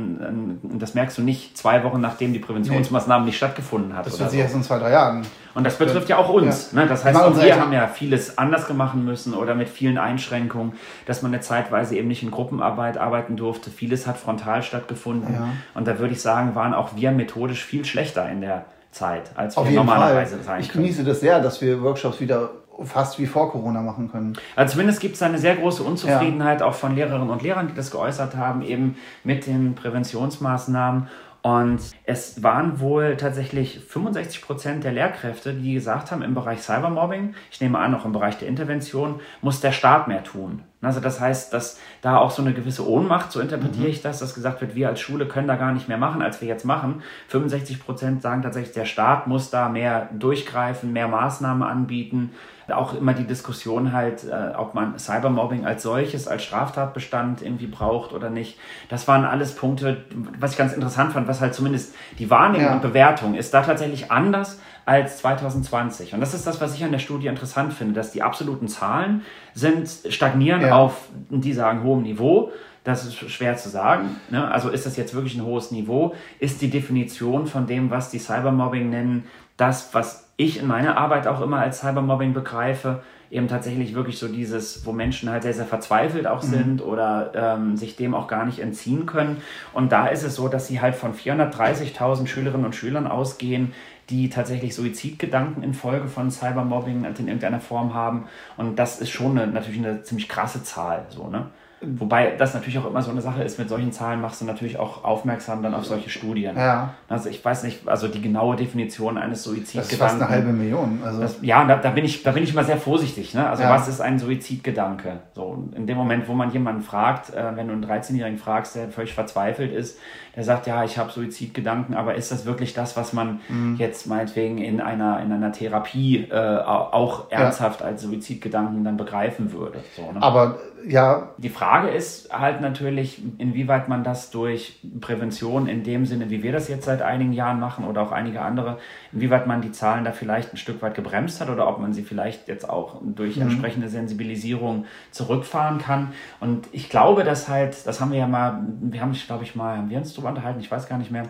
das 0.63 0.95
merkst 0.95 1.17
du 1.17 1.23
nicht 1.23 1.57
zwei 1.57 1.85
Wochen 1.85 2.01
nachdem 2.01 2.35
die 2.35 2.39
Präventionsmaßnahmen 2.39 3.25
nee. 3.25 3.31
nicht 3.31 3.39
stattgefunden 3.39 3.97
hat. 3.97 4.07
Das 4.07 4.19
wird 4.19 4.31
sich 4.31 4.41
erst 4.41 4.55
in 4.55 4.63
zwei, 4.63 4.79
drei 4.79 4.93
Jahren. 4.93 5.23
Und 5.55 5.65
das 5.65 5.79
betrifft 5.79 6.09
ja 6.09 6.19
auch 6.19 6.29
uns. 6.29 6.73
Ja. 6.73 6.83
Ne? 6.83 6.87
Das 6.87 7.05
heißt, 7.05 7.19
auch 7.19 7.43
wir 7.43 7.61
haben 7.61 7.73
ja 7.73 7.87
vieles 7.89 8.37
anders 8.37 8.67
gemacht 8.67 8.95
müssen 8.95 9.35
oder 9.35 9.55
mit 9.55 9.69
vielen 9.69 9.99
Einschränkungen, 9.99 10.75
dass 11.07 11.23
man 11.23 11.33
eine 11.33 11.41
Zeitweise 11.41 11.97
eben 11.97 12.09
nicht 12.09 12.23
in 12.23 12.31
Gruppenarbeit 12.31 12.99
arbeiten 12.99 13.37
durfte. 13.37 13.71
Vieles 13.71 14.07
hat 14.07 14.19
frontal 14.19 14.63
stattgefunden. 14.63 15.35
Ja. 15.35 15.49
Und 15.75 15.89
da 15.89 15.99
würde 15.99 16.13
ich 16.13 16.21
sagen, 16.21 16.55
waren 16.55 16.75
auch 16.75 16.91
wir 16.97 17.11
methodisch 17.11 17.65
viel 17.65 17.85
schlechter 17.85 18.29
in 18.29 18.43
der 18.43 18.67
Zeit, 18.91 19.31
als 19.37 19.57
wir 19.57 19.71
normalerweise 19.71 20.37
Fall. 20.37 20.45
sein 20.45 20.61
Ich 20.61 20.73
genieße 20.73 21.05
das 21.05 21.21
sehr, 21.21 21.41
dass 21.41 21.61
wir 21.61 21.83
Workshops 21.83 22.21
wieder 22.21 22.51
fast 22.85 23.19
wie 23.19 23.27
vor 23.27 23.51
Corona 23.51 23.83
machen 23.83 24.11
können. 24.11 24.37
Also 24.57 24.73
zumindest 24.73 25.01
gibt 25.01 25.15
es 25.15 25.23
eine 25.23 25.39
sehr 25.39 25.57
große 25.57 25.83
Unzufriedenheit 25.83 26.61
ja. 26.61 26.67
auch 26.67 26.75
von 26.75 26.95
Lehrerinnen 26.95 27.31
und 27.31 27.43
Lehrern, 27.43 27.69
die 27.69 27.75
das 27.75 27.91
geäußert 27.91 28.37
haben, 28.37 28.63
eben 28.63 28.97
mit 29.23 29.47
den 29.47 29.75
Präventionsmaßnahmen. 29.75 31.09
Und 31.43 31.81
es 32.05 32.43
waren 32.43 32.81
wohl 32.81 33.17
tatsächlich 33.17 33.81
65 33.81 34.43
Prozent 34.43 34.85
der 34.85 34.93
Lehrkräfte, 34.93 35.55
die 35.55 35.75
gesagt 35.75 36.11
haben, 36.11 36.23
im 36.23 36.35
Bereich 36.35 36.61
Cybermobbing, 36.61 37.35
ich 37.51 37.61
nehme 37.61 37.79
an, 37.79 37.95
auch 37.95 38.05
im 38.05 38.13
Bereich 38.13 38.39
der 38.39 38.49
Intervention, 38.49 39.21
muss 39.41 39.61
der 39.61 39.73
Staat 39.73 40.07
mehr 40.07 40.23
tun. 40.23 40.63
Also 40.83 41.01
das 41.01 41.21
heißt, 41.21 41.53
dass 41.53 41.79
da 42.01 42.17
auch 42.17 42.31
so 42.31 42.41
eine 42.41 42.55
gewisse 42.55 42.89
Ohnmacht, 42.89 43.33
so 43.33 43.41
interpretiere 43.41 43.85
mhm. 43.85 43.91
ich 43.91 44.01
das, 44.01 44.21
dass 44.21 44.35
gesagt 44.35 44.63
wird, 44.63 44.75
wir 44.75 44.89
als 44.89 45.01
Schule 45.01 45.27
können 45.27 45.47
da 45.47 45.57
gar 45.57 45.73
nicht 45.73 45.89
mehr 45.89 45.99
machen, 45.99 46.23
als 46.23 46.41
wir 46.41 46.49
jetzt 46.49 46.65
machen. 46.65 47.03
65 47.29 47.85
Prozent 47.85 48.23
sagen 48.23 48.41
tatsächlich, 48.41 48.73
der 48.73 48.87
Staat 48.87 49.27
muss 49.27 49.51
da 49.51 49.69
mehr 49.69 50.09
durchgreifen, 50.19 50.93
mehr 50.93 51.07
Maßnahmen 51.09 51.63
anbieten. 51.63 52.33
Auch 52.69 52.95
immer 52.95 53.13
die 53.13 53.27
Diskussion 53.27 53.93
halt, 53.93 54.25
äh, 54.25 54.55
ob 54.57 54.75
man 54.75 54.99
Cybermobbing 54.99 55.67
als 55.67 55.83
solches, 55.83 56.29
als 56.29 56.45
Straftatbestand 56.45 57.43
irgendwie 57.43 57.67
braucht 57.67 58.13
oder 58.13 58.31
nicht. 58.31 58.59
Das 58.89 59.07
waren 59.09 59.25
alles 59.25 59.57
Punkte, 59.57 60.05
was 60.39 60.53
ich 60.53 60.57
ganz 60.57 60.73
interessant 60.73 61.13
fand, 61.13 61.29
was 61.29 61.41
halt 61.41 61.53
zumindest 61.53 61.95
die 62.19 62.31
Wahrnehmung 62.31 62.67
ja. 62.67 62.73
und 62.73 62.83
Bewertung 62.83 63.35
ist 63.35 63.53
da 63.53 63.63
tatsächlich 63.63 64.11
anders 64.13 64.61
als 64.91 65.19
2020. 65.19 66.15
Und 66.15 66.21
das 66.21 66.35
ist 66.35 66.49
das, 66.49 66.61
was 66.61 66.75
ich 66.75 66.83
an 66.83 66.91
der 66.91 66.99
Studie 66.99 67.29
interessant 67.29 67.73
finde, 67.73 67.95
dass 67.95 68.11
die 68.11 68.25
absoluten 68.25 68.67
Zahlen 68.67 69.23
sind, 69.55 69.89
stagnieren 70.09 70.63
ja. 70.63 70.75
auf, 70.75 71.07
die 71.31 71.53
sagen, 71.53 71.85
hohem 71.85 72.03
Niveau. 72.03 72.51
Das 72.83 73.07
ist 73.07 73.15
schwer 73.15 73.57
zu 73.57 73.69
sagen. 73.69 74.17
Ne? 74.31 74.51
Also 74.51 74.69
ist 74.69 74.87
das 74.87 74.97
jetzt 74.97 75.15
wirklich 75.15 75.37
ein 75.37 75.45
hohes 75.45 75.71
Niveau? 75.71 76.17
Ist 76.41 76.61
die 76.61 76.71
Definition 76.71 77.47
von 77.47 77.69
dem, 77.69 77.91
was 77.91 78.11
die 78.11 78.19
Cybermobbing 78.19 78.91
nennen, 78.91 79.27
das, 79.57 79.95
was 79.95 80.29
ich 80.37 80.59
in 80.59 80.67
meiner 80.67 80.97
Arbeit 80.97 81.29
auch 81.29 81.41
immer 81.41 81.61
als 81.61 81.83
Cybermobbing 81.83 82.33
begreife? 82.33 83.05
Eben 83.31 83.47
tatsächlich 83.47 83.95
wirklich 83.95 84.19
so 84.19 84.27
dieses, 84.29 84.85
wo 84.85 84.93
Menschen 84.93 85.31
halt 85.31 85.45
sehr, 85.45 85.55
sehr 85.55 85.67
verzweifelt 85.67 86.27
auch 86.27 86.43
mhm. 86.43 86.49
sind 86.49 86.83
oder 86.83 87.33
ähm, 87.35 87.77
sich 87.77 87.97
dem 87.97 88.15
auch 88.15 88.27
gar 88.27 88.45
nicht 88.45 88.59
entziehen 88.59 89.07
können. 89.07 89.41
Und 89.73 89.93
da 89.93 90.09
ist 90.09 90.25
es 90.25 90.35
so, 90.35 90.49
dass 90.49 90.67
sie 90.67 90.81
halt 90.81 90.97
von 90.97 91.15
430.000 91.15 92.27
Schülerinnen 92.27 92.67
und 92.67 92.75
Schülern 92.75 93.07
ausgehen, 93.07 93.73
die 94.11 94.29
tatsächlich 94.29 94.75
Suizidgedanken 94.75 95.63
infolge 95.63 96.09
von 96.09 96.31
Cybermobbing 96.31 97.05
in 97.05 97.29
irgendeiner 97.29 97.61
Form 97.61 97.95
haben. 97.95 98.27
Und 98.57 98.77
das 98.79 99.01
ist 99.01 99.11
schon 99.11 99.39
eine, 99.39 99.51
natürlich 99.51 99.79
eine 99.79 100.03
ziemlich 100.03 100.29
krasse 100.29 100.65
Zahl. 100.65 101.07
So, 101.11 101.29
ne? 101.29 101.47
Wobei 101.83 102.33
das 102.37 102.53
natürlich 102.53 102.79
auch 102.79 102.87
immer 102.87 103.01
so 103.01 103.11
eine 103.11 103.23
Sache 103.23 103.43
ist, 103.43 103.59
mit 103.59 103.69
solchen 103.71 103.91
Zahlen 103.91 104.21
machst 104.21 104.41
du 104.43 104.45
natürlich 104.45 104.79
auch 104.79 105.03
aufmerksam 105.03 105.63
dann 105.63 105.73
auf 105.75 105.87
solche 105.87 106.11
Studien. 106.11 106.55
Ja. 106.57 106.95
Also 107.09 107.31
ich 107.31 107.43
weiß 107.43 107.63
nicht, 107.63 107.89
also 107.89 108.07
die 108.07 108.21
genaue 108.21 108.55
Definition 108.57 109.17
eines 109.17 109.43
Suizidgedanken. 109.45 109.79
Das 109.89 109.93
ist 109.93 109.99
fast 109.99 110.21
eine 110.21 110.29
halbe 110.29 110.53
Million. 110.53 111.01
Also 111.03 111.21
das, 111.23 111.39
ja, 111.41 111.65
da, 111.65 111.77
da, 111.77 111.91
bin 111.91 112.05
ich, 112.05 112.23
da 112.23 112.33
bin 112.33 112.43
ich 112.43 112.53
immer 112.53 112.65
sehr 112.65 112.77
vorsichtig. 112.77 113.33
Ne? 113.35 113.49
Also 113.49 113.63
Ja. 113.63 113.71
was 113.71 113.89
ist 113.89 114.01
ein 114.03 114.19
Suizidgedanke? 114.19 115.21
So, 115.35 115.69
in 115.75 115.87
dem 115.87 115.97
Moment, 115.97 116.29
wo 116.29 116.35
man 116.35 116.53
jemanden 116.53 116.83
fragt, 116.83 117.33
äh, 117.33 117.57
wenn 117.57 117.69
du 117.69 117.73
einen 117.73 117.85
13-Jährigen 117.85 118.39
fragst, 118.39 118.77
der 118.77 118.89
völlig 118.91 119.15
verzweifelt 119.15 119.73
ist, 119.73 119.99
der 120.37 120.45
sagt, 120.45 120.67
ja, 120.67 120.85
ich 120.85 120.97
habe 120.99 121.11
Suizidgedanken, 121.11 121.95
aber 121.97 122.15
ist 122.15 122.31
das 122.31 122.47
wirklich 122.47 122.73
das, 122.75 122.97
was 122.97 123.13
man 123.13 123.41
Mhm. 123.49 123.77
jetzt 123.79 124.07
meinetwegen 124.07 124.59
in 124.59 124.81
einer, 124.81 125.21
in 125.21 125.33
einer 125.33 125.51
Therapie 125.51 126.29
äh, 126.31 126.35
au- 126.35 126.93
auch 126.93 127.31
ernsthaft 127.31 127.83
als 127.83 128.03
Suizidgedanken 128.03 128.85
dann 128.85 128.97
begreifen 128.97 129.53
würde? 129.53 129.81
So, 129.97 130.13
ne? 130.13 130.23
aber 130.23 130.59
ja, 130.87 131.31
Die 131.39 131.49
Frage 131.49 131.89
ist 131.89 132.33
halt 132.33 132.61
natürlich, 132.61 133.23
inwieweit 133.39 133.89
man 133.89 134.05
das 134.05 134.31
durch 134.31 134.81
Prävention 135.01 135.69
in 135.69 135.83
dem 135.83 136.07
Sinne, 136.07 136.31
wie 136.31 136.43
wir 136.43 136.53
das 136.53 136.69
jetzt 136.69 136.85
seit 136.85 137.03
einigen 137.03 137.33
Jahren 137.33 137.61
machen 137.61 137.85
oder 137.85 138.03
auch 138.03 138.13
einige 138.13 138.43
andere, 138.43 138.79
inwieweit 139.13 139.47
man 139.47 139.61
die 139.63 139.73
Zahlen 139.73 140.05
da 140.05 140.13
vielleicht 140.13 140.53
ein 140.53 140.57
Stück 140.57 140.83
weit 140.83 140.95
gebremst 140.95 141.41
hat 141.41 141.51
oder 141.51 141.69
ob 141.69 141.81
man 141.81 141.93
sie 141.93 142.03
vielleicht 142.03 142.49
jetzt 142.49 142.69
auch 142.69 143.01
durch 143.03 143.39
entsprechende 143.39 143.89
Sensibilisierung 143.89 144.87
zurückfahren 145.11 145.79
kann. 145.79 146.13
Und 146.41 146.69
ich 146.73 146.89
glaube, 146.89 147.25
dass 147.25 147.49
halt, 147.49 147.87
das 147.87 148.01
haben 148.01 148.13
wir 148.13 148.19
ja 148.19 148.27
mal, 148.27 148.63
wir 148.81 149.01
haben, 149.01 149.13
glaube 149.13 149.45
ich, 149.45 149.55
mal, 149.55 149.77
haben 149.77 149.91
wir 149.91 149.99
uns 149.99 150.15
drüber 150.15 150.29
unterhalten, 150.29 150.61
ich 150.61 150.71
weiß 150.71 150.89
gar 150.89 150.99
nicht 150.99 151.11
mehr, 151.11 151.25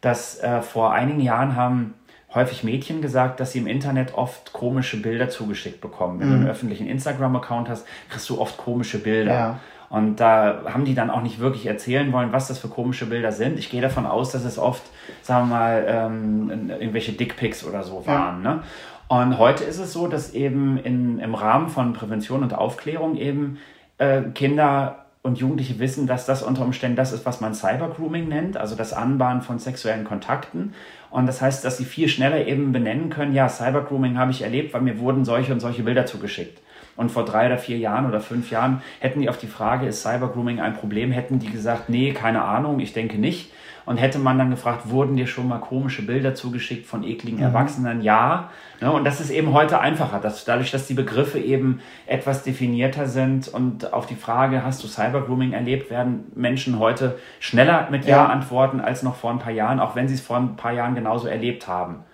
dass 0.00 0.40
äh, 0.40 0.62
vor 0.62 0.92
einigen 0.92 1.20
Jahren 1.20 1.54
haben 1.56 1.94
häufig 2.34 2.64
Mädchen 2.64 3.02
gesagt, 3.02 3.40
dass 3.40 3.52
sie 3.52 3.58
im 3.58 3.66
Internet 3.66 4.14
oft 4.14 4.52
komische 4.52 5.00
Bilder 5.00 5.28
zugeschickt 5.28 5.80
bekommen. 5.80 6.20
Wenn 6.20 6.28
du 6.28 6.34
einen 6.34 6.48
öffentlichen 6.48 6.86
Instagram-Account 6.86 7.68
hast, 7.68 7.86
kriegst 8.08 8.28
du 8.30 8.40
oft 8.40 8.56
komische 8.56 8.98
Bilder. 8.98 9.32
Ja. 9.32 9.60
Und 9.90 10.20
da 10.20 10.62
haben 10.72 10.86
die 10.86 10.94
dann 10.94 11.10
auch 11.10 11.20
nicht 11.20 11.38
wirklich 11.38 11.66
erzählen 11.66 12.10
wollen, 12.12 12.32
was 12.32 12.48
das 12.48 12.58
für 12.58 12.68
komische 12.68 13.04
Bilder 13.04 13.30
sind. 13.30 13.58
Ich 13.58 13.68
gehe 13.68 13.82
davon 13.82 14.06
aus, 14.06 14.32
dass 14.32 14.44
es 14.44 14.58
oft, 14.58 14.82
sagen 15.20 15.50
wir 15.50 15.56
mal, 15.56 15.84
ähm, 15.86 16.70
irgendwelche 16.70 17.12
Dickpics 17.12 17.62
oder 17.62 17.82
so 17.82 18.06
waren. 18.06 18.40
Ne? 18.42 18.62
Und 19.08 19.36
heute 19.36 19.64
ist 19.64 19.78
es 19.78 19.92
so, 19.92 20.06
dass 20.08 20.32
eben 20.32 20.78
in, 20.78 21.18
im 21.18 21.34
Rahmen 21.34 21.68
von 21.68 21.92
Prävention 21.92 22.42
und 22.42 22.54
Aufklärung 22.54 23.16
eben 23.16 23.58
äh, 23.98 24.22
Kinder 24.34 25.01
und 25.22 25.38
Jugendliche 25.38 25.78
wissen, 25.78 26.08
dass 26.08 26.26
das 26.26 26.42
unter 26.42 26.64
Umständen 26.64 26.96
das 26.96 27.12
ist, 27.12 27.24
was 27.24 27.40
man 27.40 27.54
Cybergrooming 27.54 28.28
nennt, 28.28 28.56
also 28.56 28.74
das 28.74 28.92
Anbahnen 28.92 29.42
von 29.42 29.60
sexuellen 29.60 30.04
Kontakten. 30.04 30.74
Und 31.10 31.26
das 31.26 31.40
heißt, 31.40 31.64
dass 31.64 31.78
sie 31.78 31.84
viel 31.84 32.08
schneller 32.08 32.44
eben 32.46 32.72
benennen 32.72 33.08
können, 33.08 33.32
ja, 33.32 33.48
Cybergrooming 33.48 34.18
habe 34.18 34.32
ich 34.32 34.42
erlebt, 34.42 34.74
weil 34.74 34.80
mir 34.80 34.98
wurden 34.98 35.24
solche 35.24 35.52
und 35.52 35.60
solche 35.60 35.84
Bilder 35.84 36.06
zugeschickt. 36.06 36.58
Und 36.96 37.10
vor 37.10 37.24
drei 37.24 37.46
oder 37.46 37.56
vier 37.56 37.78
Jahren 37.78 38.06
oder 38.06 38.20
fünf 38.20 38.50
Jahren 38.50 38.82
hätten 38.98 39.20
die 39.20 39.28
auf 39.28 39.38
die 39.38 39.46
Frage, 39.46 39.86
ist 39.86 40.02
Cybergrooming 40.02 40.60
ein 40.60 40.74
Problem, 40.74 41.12
hätten 41.12 41.38
die 41.38 41.50
gesagt, 41.50 41.88
nee, 41.88 42.12
keine 42.12 42.42
Ahnung, 42.42 42.80
ich 42.80 42.92
denke 42.92 43.16
nicht. 43.16 43.52
Und 43.84 43.96
hätte 43.96 44.18
man 44.18 44.38
dann 44.38 44.50
gefragt, 44.50 44.90
wurden 44.90 45.16
dir 45.16 45.26
schon 45.26 45.48
mal 45.48 45.58
komische 45.58 46.02
Bilder 46.06 46.34
zugeschickt 46.34 46.86
von 46.86 47.02
ekligen 47.02 47.40
Erwachsenen? 47.42 48.00
Ja. 48.02 48.50
Ne? 48.80 48.92
Und 48.92 49.04
das 49.04 49.20
ist 49.20 49.30
eben 49.30 49.52
heute 49.52 49.80
einfacher, 49.80 50.20
dass 50.20 50.44
dadurch, 50.44 50.70
dass 50.70 50.86
die 50.86 50.94
Begriffe 50.94 51.38
eben 51.38 51.80
etwas 52.06 52.42
definierter 52.44 53.06
sind 53.06 53.48
und 53.48 53.92
auf 53.92 54.06
die 54.06 54.14
Frage, 54.14 54.64
hast 54.64 54.82
du 54.84 54.88
Cybergrooming 54.88 55.52
erlebt, 55.52 55.90
werden 55.90 56.30
Menschen 56.34 56.78
heute 56.78 57.18
schneller 57.40 57.88
mit 57.90 58.04
Ja, 58.04 58.16
Ja. 58.18 58.26
antworten 58.26 58.80
als 58.80 59.02
noch 59.02 59.16
vor 59.16 59.30
ein 59.30 59.38
paar 59.38 59.52
Jahren, 59.52 59.80
auch 59.80 59.96
wenn 59.96 60.08
sie 60.08 60.14
es 60.14 60.20
vor 60.20 60.36
ein 60.36 60.56
paar 60.56 60.72
Jahren 60.72 60.94
genauso 60.94 61.26
erlebt 61.26 61.66
haben. 61.66 62.04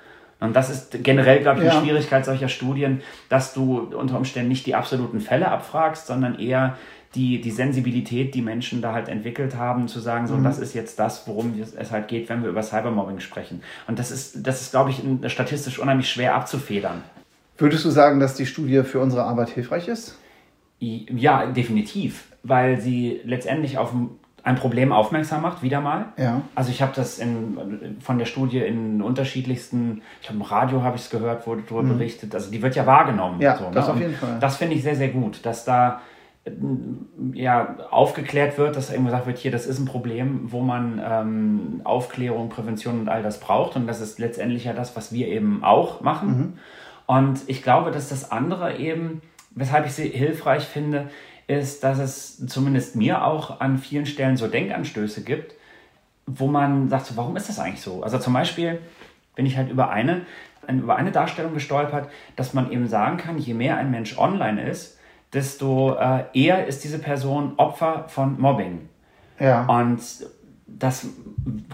Und 0.40 0.54
das 0.54 0.70
ist 0.70 1.02
generell, 1.02 1.40
glaube 1.40 1.58
ich, 1.60 1.66
eine 1.68 1.74
Ja. 1.74 1.80
Schwierigkeit 1.82 2.24
solcher 2.24 2.48
Studien, 2.48 3.00
dass 3.28 3.54
du 3.54 3.80
unter 3.80 4.16
Umständen 4.16 4.48
nicht 4.48 4.66
die 4.66 4.76
absoluten 4.76 5.20
Fälle 5.20 5.48
abfragst, 5.50 6.06
sondern 6.06 6.38
eher 6.38 6.76
die, 7.14 7.40
die 7.40 7.50
Sensibilität, 7.50 8.34
die 8.34 8.42
Menschen 8.42 8.82
da 8.82 8.92
halt 8.92 9.08
entwickelt 9.08 9.56
haben, 9.56 9.88
zu 9.88 9.98
sagen, 10.00 10.26
so, 10.26 10.36
das 10.36 10.58
ist 10.58 10.74
jetzt 10.74 10.98
das, 10.98 11.26
worum 11.26 11.54
es 11.60 11.90
halt 11.90 12.08
geht, 12.08 12.28
wenn 12.28 12.42
wir 12.42 12.50
über 12.50 12.62
Cybermobbing 12.62 13.20
sprechen. 13.20 13.62
Und 13.86 13.98
das 13.98 14.10
ist, 14.10 14.46
das 14.46 14.60
ist, 14.60 14.72
glaube 14.72 14.90
ich, 14.90 15.02
statistisch 15.32 15.78
unheimlich 15.78 16.10
schwer 16.10 16.34
abzufedern. 16.34 17.02
würdest 17.56 17.84
du 17.84 17.90
sagen, 17.90 18.20
dass 18.20 18.34
die 18.34 18.46
Studie 18.46 18.82
für 18.82 19.00
unsere 19.00 19.24
Arbeit 19.24 19.50
hilfreich 19.50 19.88
ist? 19.88 20.18
Ja, 20.80 21.46
definitiv, 21.46 22.24
weil 22.42 22.80
sie 22.80 23.20
letztendlich 23.24 23.78
auf 23.78 23.92
ein- 23.92 24.10
Problem 24.60 24.92
aufmerksam 24.92 25.42
macht, 25.42 25.62
wieder 25.62 25.82
mal. 25.82 26.06
Ja. 26.16 26.40
Also 26.54 26.70
ich 26.70 26.80
habe 26.80 26.92
das 26.94 27.18
in, 27.18 27.98
von 28.00 28.16
der 28.16 28.24
Studie 28.24 28.60
in 28.60 29.02
unterschiedlichsten, 29.02 30.00
ich 30.22 30.28
habe 30.28 30.38
im 30.38 30.42
Radio 30.42 30.82
habe 30.82 30.96
ich 30.96 31.02
es 31.02 31.10
gehört, 31.10 31.46
wurde 31.46 31.64
darüber 31.68 31.82
berichtet, 31.82 32.34
also 32.34 32.50
die 32.50 32.62
wird 32.62 32.74
ja 32.74 32.86
wahrgenommen. 32.86 33.36
Mhm. 33.36 33.42
Ja, 33.42 33.58
so, 33.58 33.70
das 33.70 33.86
ne? 33.86 33.92
auf 33.92 34.00
jeden 34.00 34.14
Fall. 34.14 34.38
Das 34.40 34.56
finde 34.56 34.74
ich 34.76 34.82
sehr, 34.82 34.96
sehr 34.96 35.08
gut, 35.08 35.40
dass 35.44 35.66
da 35.66 36.00
ja, 37.32 37.76
aufgeklärt 37.90 38.58
wird, 38.58 38.76
dass 38.76 38.92
eben 38.92 39.04
gesagt 39.04 39.26
wird, 39.26 39.38
hier, 39.38 39.50
das 39.50 39.66
ist 39.66 39.78
ein 39.78 39.86
Problem, 39.86 40.52
wo 40.52 40.60
man 40.60 41.00
ähm, 41.04 41.80
Aufklärung, 41.84 42.48
Prävention 42.48 43.00
und 43.00 43.08
all 43.08 43.22
das 43.22 43.40
braucht. 43.40 43.76
Und 43.76 43.86
das 43.86 44.00
ist 44.00 44.18
letztendlich 44.18 44.64
ja 44.64 44.72
das, 44.72 44.96
was 44.96 45.12
wir 45.12 45.28
eben 45.28 45.64
auch 45.64 46.00
machen. 46.00 46.28
Mhm. 46.28 46.52
Und 47.06 47.40
ich 47.46 47.62
glaube, 47.62 47.90
dass 47.90 48.08
das 48.08 48.30
andere 48.30 48.76
eben, 48.76 49.22
weshalb 49.50 49.86
ich 49.86 49.92
sie 49.92 50.08
hilfreich 50.08 50.64
finde, 50.64 51.08
ist, 51.46 51.82
dass 51.82 51.98
es 51.98 52.46
zumindest 52.46 52.94
mir 52.94 53.24
auch 53.24 53.60
an 53.60 53.78
vielen 53.78 54.06
Stellen 54.06 54.36
so 54.36 54.46
Denkanstöße 54.46 55.24
gibt, 55.24 55.54
wo 56.26 56.46
man 56.46 56.88
sagt, 56.90 57.06
so, 57.06 57.16
warum 57.16 57.36
ist 57.36 57.48
das 57.48 57.58
eigentlich 57.58 57.80
so? 57.80 58.02
Also 58.02 58.18
zum 58.18 58.34
Beispiel 58.34 58.80
bin 59.34 59.46
ich 59.46 59.56
halt 59.56 59.70
über 59.70 59.88
eine, 59.90 60.26
über 60.68 60.96
eine 60.96 61.10
Darstellung 61.10 61.54
gestolpert, 61.54 62.10
dass 62.36 62.52
man 62.52 62.70
eben 62.70 62.86
sagen 62.86 63.16
kann, 63.16 63.38
je 63.38 63.54
mehr 63.54 63.78
ein 63.78 63.90
Mensch 63.90 64.18
online 64.18 64.62
ist, 64.68 64.97
desto 65.32 65.94
äh, 65.94 66.24
eher 66.32 66.66
ist 66.66 66.84
diese 66.84 66.98
Person 66.98 67.54
Opfer 67.56 68.04
von 68.08 68.40
Mobbing. 68.40 68.88
Ja. 69.38 69.66
Und 69.66 70.00
das 70.66 71.06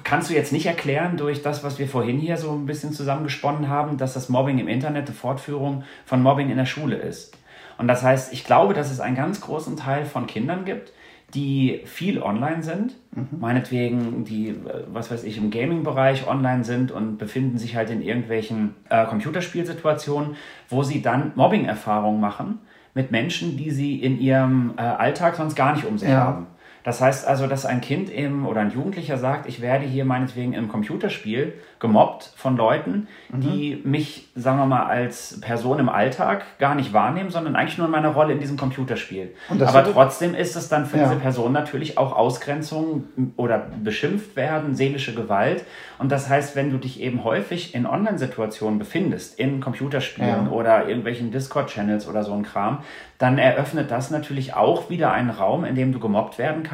kannst 0.04 0.30
du 0.30 0.34
jetzt 0.34 0.52
nicht 0.52 0.66
erklären 0.66 1.16
durch 1.16 1.42
das, 1.42 1.64
was 1.64 1.78
wir 1.78 1.88
vorhin 1.88 2.18
hier 2.18 2.36
so 2.36 2.52
ein 2.52 2.66
bisschen 2.66 2.92
zusammengesponnen 2.92 3.68
haben, 3.68 3.96
dass 3.96 4.14
das 4.14 4.28
Mobbing 4.28 4.58
im 4.58 4.68
Internet 4.68 5.06
eine 5.06 5.14
Fortführung 5.14 5.84
von 6.04 6.22
Mobbing 6.22 6.50
in 6.50 6.56
der 6.56 6.66
Schule 6.66 6.96
ist. 6.96 7.36
Und 7.76 7.88
das 7.88 8.02
heißt, 8.02 8.32
ich 8.32 8.44
glaube, 8.44 8.72
dass 8.72 8.90
es 8.90 9.00
einen 9.00 9.16
ganz 9.16 9.40
großen 9.40 9.76
Teil 9.76 10.04
von 10.04 10.26
Kindern 10.26 10.64
gibt, 10.64 10.92
die 11.34 11.82
viel 11.86 12.22
online 12.22 12.62
sind, 12.62 12.94
meinetwegen 13.32 14.24
die, 14.24 14.50
äh, 14.50 14.84
was 14.86 15.10
weiß 15.10 15.24
ich, 15.24 15.38
im 15.38 15.50
Gaming-Bereich 15.50 16.28
online 16.28 16.62
sind 16.62 16.92
und 16.92 17.18
befinden 17.18 17.58
sich 17.58 17.74
halt 17.74 17.90
in 17.90 18.02
irgendwelchen 18.02 18.76
äh, 18.88 19.04
Computerspielsituationen, 19.06 20.36
wo 20.68 20.84
sie 20.84 21.02
dann 21.02 21.32
Mobbing-Erfahrungen 21.34 22.20
machen 22.20 22.60
mit 22.94 23.10
Menschen, 23.10 23.56
die 23.56 23.70
sie 23.70 23.96
in 24.00 24.20
ihrem 24.20 24.72
äh, 24.76 24.82
Alltag 24.82 25.34
sonst 25.36 25.54
gar 25.56 25.74
nicht 25.74 25.84
um 25.84 25.98
sich 25.98 26.08
Ja. 26.08 26.20
haben. 26.20 26.46
Das 26.84 27.00
heißt 27.00 27.26
also, 27.26 27.46
dass 27.46 27.64
ein 27.64 27.80
Kind 27.80 28.10
eben 28.10 28.46
oder 28.46 28.60
ein 28.60 28.70
Jugendlicher 28.70 29.16
sagt, 29.16 29.48
ich 29.48 29.62
werde 29.62 29.86
hier 29.86 30.04
meinetwegen 30.04 30.52
im 30.52 30.68
Computerspiel 30.68 31.54
gemobbt 31.80 32.30
von 32.36 32.56
Leuten, 32.58 33.08
die 33.30 33.80
mich, 33.84 34.28
sagen 34.34 34.58
wir 34.58 34.66
mal, 34.66 34.84
als 34.84 35.40
Person 35.40 35.78
im 35.78 35.88
Alltag 35.88 36.44
gar 36.58 36.74
nicht 36.74 36.92
wahrnehmen, 36.92 37.30
sondern 37.30 37.56
eigentlich 37.56 37.78
nur 37.78 37.86
in 37.86 37.90
meiner 37.92 38.10
Rolle 38.10 38.34
in 38.34 38.38
diesem 38.38 38.56
Computerspiel. 38.58 39.34
Aber 39.48 39.72
wird- 39.72 39.92
trotzdem 39.94 40.34
ist 40.34 40.56
es 40.56 40.68
dann 40.68 40.84
für 40.86 40.98
Ja. 40.98 41.04
diese 41.04 41.16
Person 41.20 41.52
natürlich 41.52 41.96
auch 41.96 42.12
Ausgrenzung 42.14 43.04
oder 43.36 43.66
beschimpft 43.82 44.36
werden, 44.36 44.74
seelische 44.74 45.14
Gewalt. 45.14 45.64
Und 45.98 46.12
das 46.12 46.28
heißt, 46.28 46.54
wenn 46.54 46.70
du 46.70 46.76
dich 46.78 47.00
eben 47.00 47.24
häufig 47.24 47.74
in 47.74 47.86
Online-Situationen 47.86 48.78
befindest, 48.78 49.38
in 49.38 49.60
Computerspielen 49.60 50.46
Ja. 50.46 50.50
oder 50.50 50.86
irgendwelchen 50.88 51.30
Discord-Channels 51.30 52.08
oder 52.08 52.24
so 52.24 52.34
ein 52.34 52.42
Kram, 52.42 52.78
dann 53.18 53.38
eröffnet 53.38 53.90
das 53.90 54.10
natürlich 54.10 54.54
auch 54.54 54.90
wieder 54.90 55.12
einen 55.12 55.30
Raum, 55.30 55.64
in 55.64 55.76
dem 55.76 55.92
du 55.92 55.98
gemobbt 56.00 56.36
werden 56.38 56.62
kannst, 56.62 56.73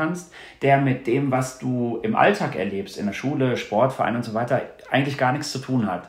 der 0.62 0.78
mit 0.78 1.06
dem, 1.06 1.30
was 1.30 1.58
du 1.58 1.98
im 2.02 2.16
Alltag 2.16 2.56
erlebst, 2.56 2.98
in 2.98 3.06
der 3.06 3.12
Schule, 3.12 3.56
Sportverein 3.56 4.16
und 4.16 4.24
so 4.24 4.34
weiter, 4.34 4.62
eigentlich 4.90 5.18
gar 5.18 5.32
nichts 5.32 5.52
zu 5.52 5.58
tun 5.58 5.86
hat. 5.90 6.08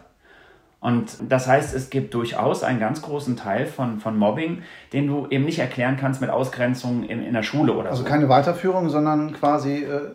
Und 0.82 1.12
das 1.30 1.48
heißt, 1.48 1.76
es 1.76 1.92
gibt 1.92 2.16
durchaus 2.16 2.64
einen 2.64 2.80
ganz 2.80 3.04
großen 3.04 3.38
Teil 3.38 3.68
von, 3.68 4.00
von 4.00 4.18
Mobbing, 4.18 4.64
den 4.94 5.06
du 5.06 5.28
eben 5.30 5.46
nicht 5.46 5.60
erklären 5.60 5.96
kannst 5.96 6.22
mit 6.22 6.32
Ausgrenzung 6.32 7.04
in, 7.04 7.24
in 7.24 7.34
der 7.34 7.44
Schule 7.44 7.74
oder 7.74 7.92
Also 7.92 8.02
so. 8.02 8.10
keine 8.10 8.28
Weiterführung, 8.28 8.90
sondern 8.90 9.32
quasi 9.32 9.84
äh, 9.84 10.10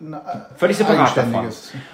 Völlig 0.57 0.75
separat 0.75 1.15
davon. 1.15 1.47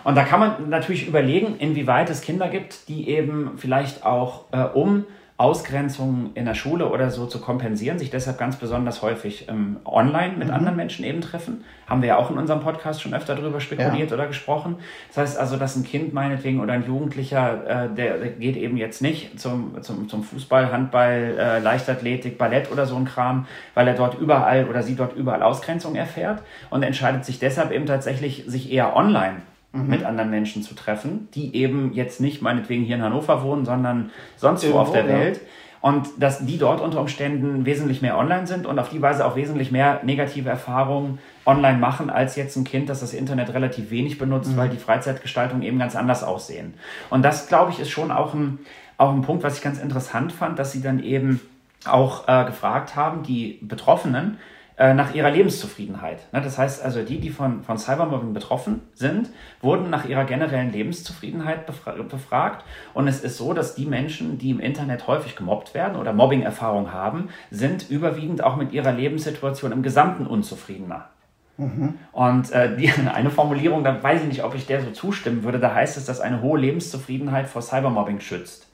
Und 0.04 0.15
da 0.15 0.24
kann 0.24 0.39
man 0.39 0.69
natürlich 0.69 1.08
überlegen, 1.08 1.58
inwieweit 1.60 2.10
es 2.10 2.22
Kinder 2.22 2.48
gibt, 2.50 2.88
die 2.88 3.10
eben 3.10 3.52
vielleicht 3.58 4.04
auch, 4.04 4.46
äh, 4.52 4.63
um 4.63 5.06
Ausgrenzungen 5.43 6.32
in 6.36 6.45
der 6.45 6.53
Schule 6.53 6.88
oder 6.88 7.10
so 7.12 7.25
zu 7.25 7.41
kompensieren, 7.41 7.99
sich 7.99 8.10
deshalb 8.10 8.38
ganz 8.38 8.56
besonders 8.56 9.01
häufig 9.01 9.49
ähm, 9.49 9.75
online 9.84 10.38
mit 10.38 10.49
anderen 10.49 10.77
Menschen 10.77 11.03
eben 11.03 11.19
treffen. 11.19 11.65
Haben 11.86 12.01
wir 12.01 12.08
ja 12.08 12.17
auch 12.17 12.32
in 12.32 12.38
unserem 12.38 12.62
Podcast 12.62 13.01
schon 13.01 13.13
öfter 13.13 13.36
darüber 13.36 13.60
spekuliert 13.60 14.13
oder 14.13 14.25
gesprochen. 14.27 14.77
Das 15.10 15.17
heißt 15.17 15.38
also, 15.38 15.58
dass 15.58 15.75
ein 15.75 15.84
Kind 15.84 16.13
meinetwegen 16.13 16.62
oder 16.62 16.71
ein 16.71 16.88
Jugendlicher, 16.88 17.88
äh, 17.88 17.93
der, 17.93 18.19
der 18.19 18.29
geht 18.29 18.56
eben 18.56 18.77
jetzt 18.77 19.01
nicht 19.01 19.38
zum, 19.38 19.84
zum, 19.84 20.08
zum 20.08 20.23
Fußball, 20.23 20.71
Handball, 20.71 21.36
äh, 21.38 21.60
Leichtathletik, 21.60 22.38
Ballett 22.38 22.71
oder 22.71 22.86
so 22.86 22.95
ein 22.95 23.03
Kram, 23.03 23.45
weil 23.73 23.86
er 23.89 23.95
dort 23.95 24.17
überall 24.17 24.69
oder 24.69 24.82
sie 24.82 24.95
dort 24.95 25.13
überall 25.13 25.43
Ausgrenzung 25.43 25.95
erfährt 25.95 26.41
und 26.69 26.84
entscheidet 26.84 27.25
sich 27.25 27.39
deshalb 27.39 27.71
eben 27.71 27.86
tatsächlich, 27.86 28.45
sich 28.47 28.71
eher 28.71 28.95
online 28.95 29.41
mit 29.73 30.03
anderen 30.05 30.29
Menschen 30.29 30.62
zu 30.62 30.75
treffen, 30.75 31.27
die 31.33 31.55
eben 31.55 31.93
jetzt 31.93 32.21
nicht 32.21 32.41
meinetwegen 32.41 32.83
hier 32.83 32.95
in 32.95 33.01
Hannover 33.01 33.41
wohnen, 33.41 33.65
sondern 33.65 34.12
sonst 34.38 34.62
wo 34.63 34.67
Irgendwo, 34.67 34.81
auf 34.81 34.91
der 34.91 35.05
ja. 35.05 35.09
Welt. 35.09 35.41
und 35.81 36.07
dass 36.17 36.45
die 36.45 36.59
dort 36.59 36.79
unter 36.79 37.01
Umständen 37.01 37.65
wesentlich 37.65 38.01
mehr 38.03 38.17
online 38.17 38.45
sind 38.45 38.67
und 38.67 38.77
auf 38.77 38.89
die 38.89 39.01
Weise 39.01 39.25
auch 39.25 39.36
wesentlich 39.36 39.71
mehr 39.71 39.99
negative 40.03 40.47
Erfahrungen 40.47 41.17
online 41.45 41.79
machen 41.79 42.12
als 42.12 42.36
jetzt 42.36 42.55
ein 42.55 42.65
Kind, 42.65 42.88
das 42.88 42.99
das 42.99 43.13
Internet 43.13 43.51
relativ 43.51 43.89
wenig 43.89 44.19
benutzt, 44.19 44.51
mhm. 44.51 44.57
weil 44.57 44.69
die 44.69 44.77
Freizeitgestaltung 44.77 45.63
eben 45.63 45.79
ganz 45.79 45.95
anders 45.95 46.23
aussehen. 46.23 46.75
Und 47.09 47.23
das, 47.23 47.47
glaube 47.47 47.71
ich, 47.71 47.79
ist 47.79 47.89
schon 47.89 48.12
auch 48.12 48.36
ein, 48.36 48.59
auch 48.97 49.12
ein 49.12 49.23
Punkt, 49.23 49.43
was 49.43 49.57
ich 49.57 49.63
ganz 49.63 49.79
interessant 49.79 50.31
fand, 50.31 50.59
dass 50.59 50.71
sie 50.71 50.81
dann 50.81 51.03
eben 51.03 51.41
auch 51.86 52.27
äh, 52.27 52.45
gefragt 52.45 52.95
haben, 52.95 53.23
die 53.23 53.57
Betroffenen, 53.62 54.38
nach 54.77 55.13
ihrer 55.13 55.29
Lebenszufriedenheit. 55.29 56.19
Ne, 56.33 56.41
das 56.41 56.57
heißt 56.57 56.83
also, 56.83 57.03
die, 57.03 57.19
die 57.19 57.29
von, 57.29 57.63
von 57.63 57.77
Cybermobbing 57.77 58.33
betroffen 58.33 58.81
sind, 58.93 59.29
wurden 59.62 59.89
nach 59.89 60.05
ihrer 60.05 60.25
generellen 60.25 60.71
Lebenszufriedenheit 60.71 61.65
befra 61.65 61.91
befragt. 61.91 62.65
Und 62.93 63.07
es 63.07 63.23
ist 63.23 63.38
so, 63.38 63.53
dass 63.53 63.75
die 63.75 63.86
Menschen, 63.86 64.38
die 64.39 64.49
im 64.49 64.59
Internet 64.59 65.07
häufig 65.07 65.36
gemobbt 65.36 65.73
werden 65.73 65.95
oder 65.97 66.13
Mobbing-Erfahrung 66.13 66.91
haben, 66.91 67.29
sind 67.51 67.89
überwiegend 67.89 68.43
auch 68.43 68.55
mit 68.55 68.71
ihrer 68.71 68.91
Lebenssituation 68.91 69.71
im 69.71 69.83
Gesamten 69.83 70.25
unzufriedener. 70.25 71.09
Mhm. 71.57 71.95
Und 72.12 72.51
äh, 72.51 72.75
die, 72.75 72.91
eine 73.13 73.29
Formulierung, 73.29 73.83
da 73.83 74.01
weiß 74.01 74.21
ich 74.21 74.27
nicht, 74.27 74.43
ob 74.43 74.55
ich 74.55 74.65
der 74.65 74.81
so 74.81 74.91
zustimmen 74.91 75.43
würde, 75.43 75.59
da 75.59 75.73
heißt 75.73 75.97
es, 75.97 76.05
dass 76.05 76.19
eine 76.19 76.41
hohe 76.41 76.59
Lebenszufriedenheit 76.59 77.47
vor 77.47 77.62
Cybermobbing 77.62 78.19
schützt. 78.19 78.67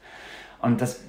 Und 0.61 0.81
das 0.81 1.01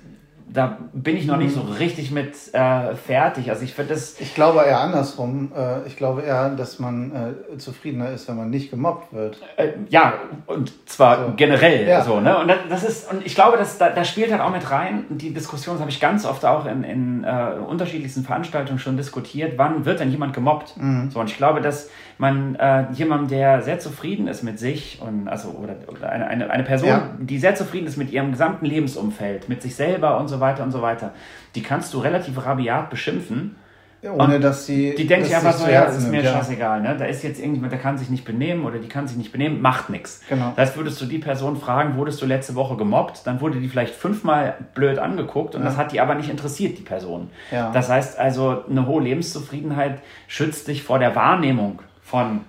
da 0.52 0.78
bin 0.92 1.16
ich 1.16 1.26
noch 1.26 1.36
nicht 1.36 1.54
so 1.54 1.62
mhm. 1.62 1.72
richtig 1.72 2.10
mit 2.10 2.34
äh, 2.52 2.94
fertig. 2.94 3.50
Also 3.50 3.62
ich 3.62 3.74
finde 3.74 3.94
das. 3.94 4.20
Ich 4.20 4.34
glaube 4.34 4.60
eher 4.60 4.80
andersrum. 4.80 5.52
Äh, 5.56 5.86
ich 5.86 5.96
glaube 5.96 6.22
eher, 6.22 6.50
dass 6.50 6.78
man 6.78 7.34
äh, 7.52 7.58
zufriedener 7.58 8.10
ist, 8.10 8.28
wenn 8.28 8.36
man 8.36 8.50
nicht 8.50 8.70
gemobbt 8.70 9.12
wird. 9.12 9.40
Äh, 9.56 9.68
ja, 9.88 10.14
und 10.46 10.72
zwar 10.88 11.26
so. 11.26 11.32
generell 11.36 11.86
ja. 11.86 12.02
so, 12.02 12.20
ne? 12.20 12.38
Und 12.38 12.52
das 12.68 12.84
ist, 12.84 13.10
und 13.10 13.24
ich 13.24 13.34
glaube, 13.34 13.56
dass 13.58 13.78
da, 13.78 13.90
da 13.90 14.04
spielt 14.04 14.32
halt 14.32 14.40
auch 14.40 14.50
mit 14.50 14.70
rein, 14.70 15.04
die 15.08 15.32
Diskussion 15.32 15.78
habe 15.78 15.90
ich 15.90 16.00
ganz 16.00 16.24
oft 16.24 16.44
auch 16.44 16.66
in, 16.66 16.84
in 16.84 17.24
äh, 17.24 17.52
unterschiedlichsten 17.66 18.24
Veranstaltungen 18.24 18.78
schon 18.78 18.96
diskutiert, 18.96 19.54
wann 19.56 19.84
wird 19.84 20.00
denn 20.00 20.10
jemand 20.10 20.34
gemobbt? 20.34 20.76
Mhm. 20.76 21.10
So, 21.10 21.20
und 21.20 21.30
ich 21.30 21.36
glaube, 21.36 21.60
dass 21.60 21.90
man 22.18 22.54
äh, 22.56 22.84
jemand, 22.92 23.30
der 23.30 23.62
sehr 23.62 23.78
zufrieden 23.78 24.28
ist 24.28 24.42
mit 24.42 24.58
sich 24.58 25.00
und 25.00 25.28
also 25.28 25.48
oder, 25.50 25.76
oder 25.88 26.10
eine, 26.10 26.26
eine, 26.26 26.50
eine 26.50 26.64
Person, 26.64 26.88
ja. 26.88 27.10
die 27.18 27.38
sehr 27.38 27.54
zufrieden 27.54 27.86
ist 27.86 27.96
mit 27.96 28.10
ihrem 28.10 28.32
gesamten 28.32 28.66
Lebensumfeld, 28.66 29.48
mit 29.48 29.62
sich 29.62 29.74
selber 29.74 30.18
und 30.18 30.28
so 30.28 30.39
weiter 30.40 30.62
und 30.62 30.72
so 30.72 30.82
weiter, 30.82 31.12
die 31.54 31.62
kannst 31.62 31.94
du 31.94 31.98
relativ 31.98 32.44
rabiat 32.44 32.90
beschimpfen. 32.90 33.56
Ja, 34.02 34.12
ohne 34.12 34.36
und 34.36 34.40
dass 34.40 34.64
sie. 34.64 34.94
Die 34.96 35.06
denkt 35.06 35.26
sich 35.26 35.36
einfach 35.36 35.52
so, 35.52 35.68
ja, 35.68 35.84
das 35.84 35.98
ist 35.98 36.10
mir 36.10 36.22
ja. 36.22 36.32
scheißegal. 36.32 36.80
Ne? 36.80 36.96
Da 36.98 37.04
ist 37.04 37.22
jetzt 37.22 37.38
irgendjemand, 37.38 37.72
der 37.72 37.80
kann 37.80 37.98
sich 37.98 38.08
nicht 38.08 38.24
benehmen 38.24 38.64
oder 38.64 38.78
die 38.78 38.88
kann 38.88 39.06
sich 39.06 39.18
nicht 39.18 39.30
benehmen, 39.30 39.60
macht 39.60 39.90
nichts. 39.90 40.22
Genau. 40.28 40.54
Das 40.56 40.70
heißt, 40.70 40.76
würdest 40.78 40.98
du 41.02 41.04
die 41.04 41.18
Person 41.18 41.58
fragen, 41.58 41.96
wurdest 41.96 42.22
du 42.22 42.26
letzte 42.26 42.54
Woche 42.54 42.76
gemobbt, 42.76 43.26
dann 43.26 43.42
wurde 43.42 43.60
die 43.60 43.68
vielleicht 43.68 43.94
fünfmal 43.94 44.54
blöd 44.74 44.98
angeguckt 44.98 45.54
und 45.54 45.60
ja. 45.60 45.68
das 45.68 45.76
hat 45.76 45.92
die 45.92 46.00
aber 46.00 46.14
nicht 46.14 46.30
interessiert, 46.30 46.78
die 46.78 46.82
Person. 46.82 47.28
Ja. 47.50 47.72
Das 47.72 47.90
heißt 47.90 48.18
also, 48.18 48.64
eine 48.70 48.86
hohe 48.86 49.02
Lebenszufriedenheit 49.02 49.98
schützt 50.28 50.68
dich 50.68 50.82
vor 50.82 50.98
der 50.98 51.14
Wahrnehmung 51.14 51.82
von 52.02 52.40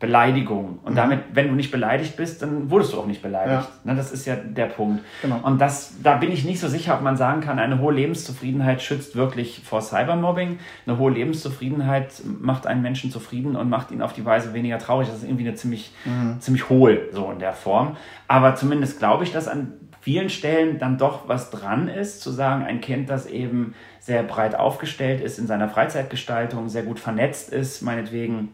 Beleidigung. 0.00 0.78
Und 0.82 0.92
mhm. 0.92 0.96
damit, 0.96 1.20
wenn 1.34 1.48
du 1.48 1.54
nicht 1.54 1.70
beleidigt 1.70 2.16
bist, 2.16 2.40
dann 2.40 2.70
wurdest 2.70 2.94
du 2.94 2.98
auch 2.98 3.06
nicht 3.06 3.20
beleidigt. 3.20 3.68
Ja. 3.84 3.92
Ne, 3.92 3.94
das 3.94 4.10
ist 4.10 4.26
ja 4.26 4.34
der 4.34 4.64
Punkt. 4.64 5.04
Genau. 5.20 5.40
Und 5.42 5.60
das, 5.60 5.92
da 6.02 6.16
bin 6.16 6.32
ich 6.32 6.42
nicht 6.42 6.58
so 6.58 6.68
sicher, 6.68 6.94
ob 6.94 7.02
man 7.02 7.18
sagen 7.18 7.42
kann, 7.42 7.58
eine 7.58 7.80
hohe 7.80 7.92
Lebenszufriedenheit 7.92 8.80
schützt 8.80 9.14
wirklich 9.14 9.60
vor 9.62 9.82
Cybermobbing. 9.82 10.58
Eine 10.86 10.98
hohe 10.98 11.12
Lebenszufriedenheit 11.12 12.22
macht 12.24 12.66
einen 12.66 12.80
Menschen 12.80 13.10
zufrieden 13.10 13.56
und 13.56 13.68
macht 13.68 13.90
ihn 13.90 14.00
auf 14.00 14.14
die 14.14 14.24
Weise 14.24 14.54
weniger 14.54 14.78
traurig. 14.78 15.08
Das 15.08 15.18
ist 15.18 15.24
irgendwie 15.24 15.46
eine 15.46 15.54
ziemlich, 15.54 15.92
mhm. 16.06 16.40
ziemlich 16.40 16.70
hohl, 16.70 17.10
so 17.12 17.30
in 17.30 17.38
der 17.38 17.52
Form. 17.52 17.98
Aber 18.26 18.54
zumindest 18.54 18.98
glaube 19.00 19.24
ich, 19.24 19.32
dass 19.32 19.48
an 19.48 19.74
vielen 20.00 20.30
Stellen 20.30 20.78
dann 20.78 20.96
doch 20.96 21.28
was 21.28 21.50
dran 21.50 21.88
ist, 21.88 22.22
zu 22.22 22.30
sagen, 22.30 22.64
ein 22.64 22.80
Kind, 22.80 23.10
das 23.10 23.26
eben 23.26 23.74
sehr 23.98 24.22
breit 24.22 24.54
aufgestellt 24.54 25.20
ist 25.20 25.38
in 25.38 25.46
seiner 25.46 25.68
Freizeitgestaltung, 25.68 26.70
sehr 26.70 26.84
gut 26.84 26.98
vernetzt 26.98 27.52
ist, 27.52 27.82
meinetwegen 27.82 28.48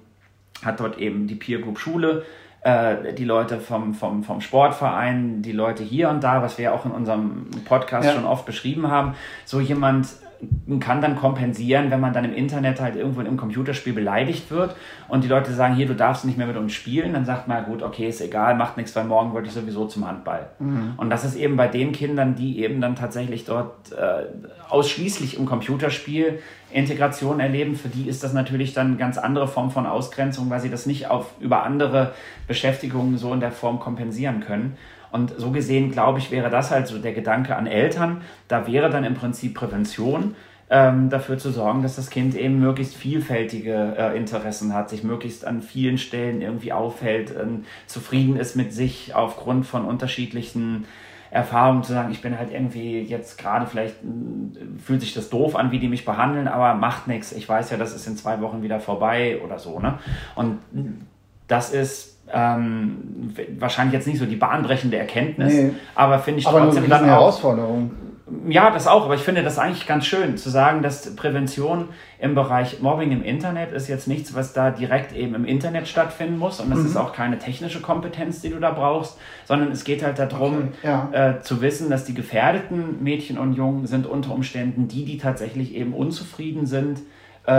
hat 0.64 0.80
dort 0.80 0.98
eben 0.98 1.26
die 1.26 1.34
Peer 1.34 1.60
Group 1.60 1.78
Schule, 1.78 2.24
äh, 2.62 3.12
die 3.14 3.24
Leute 3.24 3.60
vom, 3.60 3.94
vom, 3.94 4.24
vom 4.24 4.40
Sportverein, 4.40 5.42
die 5.42 5.52
Leute 5.52 5.82
hier 5.82 6.08
und 6.08 6.24
da, 6.24 6.42
was 6.42 6.58
wir 6.58 6.74
auch 6.74 6.84
in 6.84 6.90
unserem 6.90 7.50
Podcast 7.64 8.06
ja. 8.08 8.14
schon 8.14 8.24
oft 8.24 8.44
beschrieben 8.44 8.90
haben. 8.90 9.14
So 9.44 9.60
jemand 9.60 10.08
kann 10.80 11.00
dann 11.00 11.16
kompensieren, 11.16 11.90
wenn 11.90 12.00
man 12.00 12.12
dann 12.12 12.24
im 12.24 12.34
Internet 12.34 12.80
halt 12.80 12.96
irgendwo 12.96 13.20
im 13.20 13.36
Computerspiel 13.36 13.92
beleidigt 13.92 14.50
wird 14.50 14.76
und 15.08 15.24
die 15.24 15.28
Leute 15.28 15.52
sagen, 15.52 15.74
hier, 15.74 15.86
du 15.86 15.94
darfst 15.94 16.24
nicht 16.24 16.36
mehr 16.36 16.46
mit 16.46 16.56
uns 16.56 16.72
spielen, 16.72 17.12
dann 17.12 17.24
sagt 17.24 17.48
man, 17.48 17.64
gut, 17.64 17.82
okay, 17.82 18.08
ist 18.08 18.20
egal, 18.20 18.56
macht 18.56 18.76
nichts, 18.76 18.94
weil 18.96 19.04
morgen 19.04 19.32
wollte 19.32 19.48
ich 19.48 19.54
sowieso 19.54 19.86
zum 19.86 20.06
Handball. 20.06 20.50
Mhm. 20.58 20.94
Und 20.96 21.10
das 21.10 21.24
ist 21.24 21.36
eben 21.36 21.56
bei 21.56 21.68
den 21.68 21.92
Kindern, 21.92 22.34
die 22.34 22.60
eben 22.60 22.80
dann 22.80 22.96
tatsächlich 22.96 23.44
dort 23.44 23.92
äh, 23.92 24.24
ausschließlich 24.68 25.38
im 25.38 25.46
Computerspiel 25.46 26.40
Integration 26.72 27.40
erleben, 27.40 27.76
für 27.76 27.88
die 27.88 28.08
ist 28.08 28.24
das 28.24 28.32
natürlich 28.32 28.74
dann 28.74 28.88
eine 28.88 28.96
ganz 28.96 29.18
andere 29.18 29.48
Form 29.48 29.70
von 29.70 29.86
Ausgrenzung, 29.86 30.50
weil 30.50 30.60
sie 30.60 30.70
das 30.70 30.84
nicht 30.84 31.08
auf, 31.08 31.30
über 31.40 31.62
andere 31.62 32.12
Beschäftigungen 32.48 33.16
so 33.18 33.32
in 33.32 33.40
der 33.40 33.52
Form 33.52 33.78
kompensieren 33.78 34.40
können. 34.40 34.76
Und 35.16 35.32
so 35.38 35.50
gesehen, 35.50 35.90
glaube 35.90 36.18
ich, 36.18 36.30
wäre 36.30 36.50
das 36.50 36.70
halt 36.70 36.86
so 36.86 36.98
der 36.98 37.14
Gedanke 37.14 37.56
an 37.56 37.66
Eltern. 37.66 38.20
Da 38.48 38.66
wäre 38.66 38.90
dann 38.90 39.02
im 39.02 39.14
Prinzip 39.14 39.54
Prävention, 39.54 40.36
ähm, 40.68 41.08
dafür 41.08 41.38
zu 41.38 41.50
sorgen, 41.50 41.82
dass 41.82 41.96
das 41.96 42.10
Kind 42.10 42.36
eben 42.36 42.58
möglichst 42.58 42.94
vielfältige 42.94 43.94
äh, 43.96 44.16
Interessen 44.16 44.74
hat, 44.74 44.90
sich 44.90 45.04
möglichst 45.04 45.46
an 45.46 45.62
vielen 45.62 45.96
Stellen 45.96 46.42
irgendwie 46.42 46.72
aufhält, 46.72 47.30
äh, 47.30 47.46
zufrieden 47.86 48.36
ist 48.36 48.56
mit 48.56 48.74
sich 48.74 49.14
aufgrund 49.14 49.64
von 49.64 49.86
unterschiedlichen 49.86 50.84
Erfahrungen 51.30 51.82
zu 51.82 51.92
sagen, 51.92 52.10
ich 52.12 52.20
bin 52.20 52.36
halt 52.38 52.52
irgendwie 52.52 53.00
jetzt 53.00 53.38
gerade 53.38 53.66
vielleicht 53.66 53.96
äh, 54.02 54.80
fühlt 54.84 55.00
sich 55.00 55.14
das 55.14 55.30
doof 55.30 55.56
an, 55.56 55.70
wie 55.70 55.78
die 55.78 55.88
mich 55.88 56.04
behandeln, 56.04 56.46
aber 56.46 56.74
macht 56.74 57.06
nichts. 57.06 57.32
Ich 57.32 57.48
weiß 57.48 57.70
ja, 57.70 57.78
das 57.78 57.94
ist 57.94 58.06
in 58.06 58.16
zwei 58.16 58.40
Wochen 58.42 58.62
wieder 58.62 58.80
vorbei 58.80 59.40
oder 59.42 59.58
so. 59.58 59.78
Ne? 59.78 59.98
Und 60.34 60.58
das 61.46 61.72
ist 61.72 62.15
ähm, 62.32 63.32
wahrscheinlich 63.58 63.94
jetzt 63.94 64.06
nicht 64.06 64.18
so 64.18 64.26
die 64.26 64.36
bahnbrechende 64.36 64.96
Erkenntnis, 64.96 65.52
nee. 65.52 65.70
aber 65.94 66.18
finde 66.18 66.40
ich 66.40 66.46
aber 66.46 66.60
trotzdem 66.60 66.84
eine 66.84 66.90
dann 66.90 67.04
Herausforderung. 67.04 67.90
Ja, 68.48 68.72
das 68.72 68.88
auch, 68.88 69.04
aber 69.04 69.14
ich 69.14 69.20
finde 69.20 69.44
das 69.44 69.56
eigentlich 69.56 69.86
ganz 69.86 70.04
schön 70.04 70.36
zu 70.36 70.50
sagen, 70.50 70.82
dass 70.82 71.14
Prävention 71.14 71.90
im 72.18 72.34
Bereich 72.34 72.82
Mobbing 72.82 73.12
im 73.12 73.22
Internet 73.22 73.70
ist 73.70 73.86
jetzt 73.86 74.08
nichts, 74.08 74.34
was 74.34 74.52
da 74.52 74.72
direkt 74.72 75.14
eben 75.14 75.36
im 75.36 75.44
Internet 75.44 75.86
stattfinden 75.86 76.36
muss 76.36 76.58
und 76.58 76.68
das 76.70 76.80
mhm. 76.80 76.86
ist 76.86 76.96
auch 76.96 77.12
keine 77.12 77.38
technische 77.38 77.80
Kompetenz, 77.80 78.40
die 78.40 78.50
du 78.50 78.58
da 78.58 78.72
brauchst, 78.72 79.16
sondern 79.44 79.70
es 79.70 79.84
geht 79.84 80.02
halt 80.02 80.18
darum 80.18 80.54
okay, 80.56 80.68
ja. 80.82 81.08
äh, 81.12 81.40
zu 81.40 81.62
wissen, 81.62 81.88
dass 81.88 82.04
die 82.04 82.14
gefährdeten 82.14 83.00
Mädchen 83.00 83.38
und 83.38 83.52
Jungen 83.52 83.86
sind 83.86 84.06
unter 84.06 84.32
Umständen 84.32 84.88
die, 84.88 85.04
die 85.04 85.18
tatsächlich 85.18 85.72
eben 85.76 85.94
unzufrieden 85.94 86.66
sind. 86.66 87.02
Äh, 87.44 87.52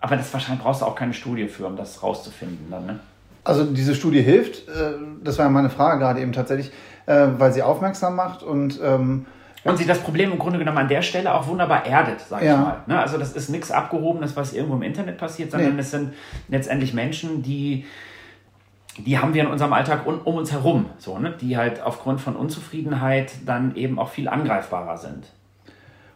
aber 0.00 0.16
das 0.16 0.32
wahrscheinlich 0.32 0.62
brauchst 0.62 0.82
du 0.82 0.86
auch 0.86 0.94
keine 0.94 1.12
Studie 1.12 1.48
für, 1.48 1.66
um 1.66 1.76
das 1.76 2.04
rauszufinden 2.04 2.70
dann, 2.70 2.86
ne? 2.86 3.00
Also 3.46 3.64
diese 3.64 3.94
Studie 3.94 4.22
hilft, 4.22 4.68
äh, 4.68 4.94
das 5.22 5.38
war 5.38 5.46
ja 5.46 5.50
meine 5.50 5.70
Frage 5.70 6.00
gerade 6.00 6.20
eben 6.20 6.32
tatsächlich, 6.32 6.72
äh, 7.06 7.28
weil 7.38 7.52
sie 7.52 7.62
aufmerksam 7.62 8.16
macht 8.16 8.42
und 8.42 8.80
ähm, 8.82 9.26
und 9.64 9.78
sie 9.78 9.86
das 9.86 9.98
Problem 9.98 10.30
im 10.30 10.38
Grunde 10.38 10.60
genommen 10.60 10.78
an 10.78 10.88
der 10.88 11.02
Stelle 11.02 11.34
auch 11.34 11.48
wunderbar 11.48 11.86
erdet, 11.86 12.20
sag 12.20 12.40
ja. 12.42 12.54
ich 12.54 12.60
mal. 12.60 12.76
Ne? 12.86 13.00
Also 13.00 13.18
das 13.18 13.32
ist 13.32 13.48
nichts 13.48 13.72
Abgehobenes, 13.72 14.36
was 14.36 14.52
irgendwo 14.52 14.76
im 14.76 14.82
Internet 14.82 15.18
passiert, 15.18 15.50
sondern 15.50 15.74
nee. 15.74 15.80
es 15.80 15.90
sind 15.90 16.12
letztendlich 16.48 16.94
Menschen, 16.94 17.42
die 17.42 17.84
die 18.98 19.18
haben 19.18 19.34
wir 19.34 19.42
in 19.42 19.48
unserem 19.48 19.72
Alltag 19.72 20.06
um, 20.06 20.20
um 20.20 20.36
uns 20.36 20.52
herum, 20.52 20.86
so, 20.98 21.18
ne? 21.18 21.34
die 21.38 21.56
halt 21.56 21.82
aufgrund 21.82 22.20
von 22.20 22.34
Unzufriedenheit 22.34 23.32
dann 23.44 23.76
eben 23.76 23.98
auch 23.98 24.08
viel 24.08 24.28
angreifbarer 24.28 24.96
sind. 24.96 25.26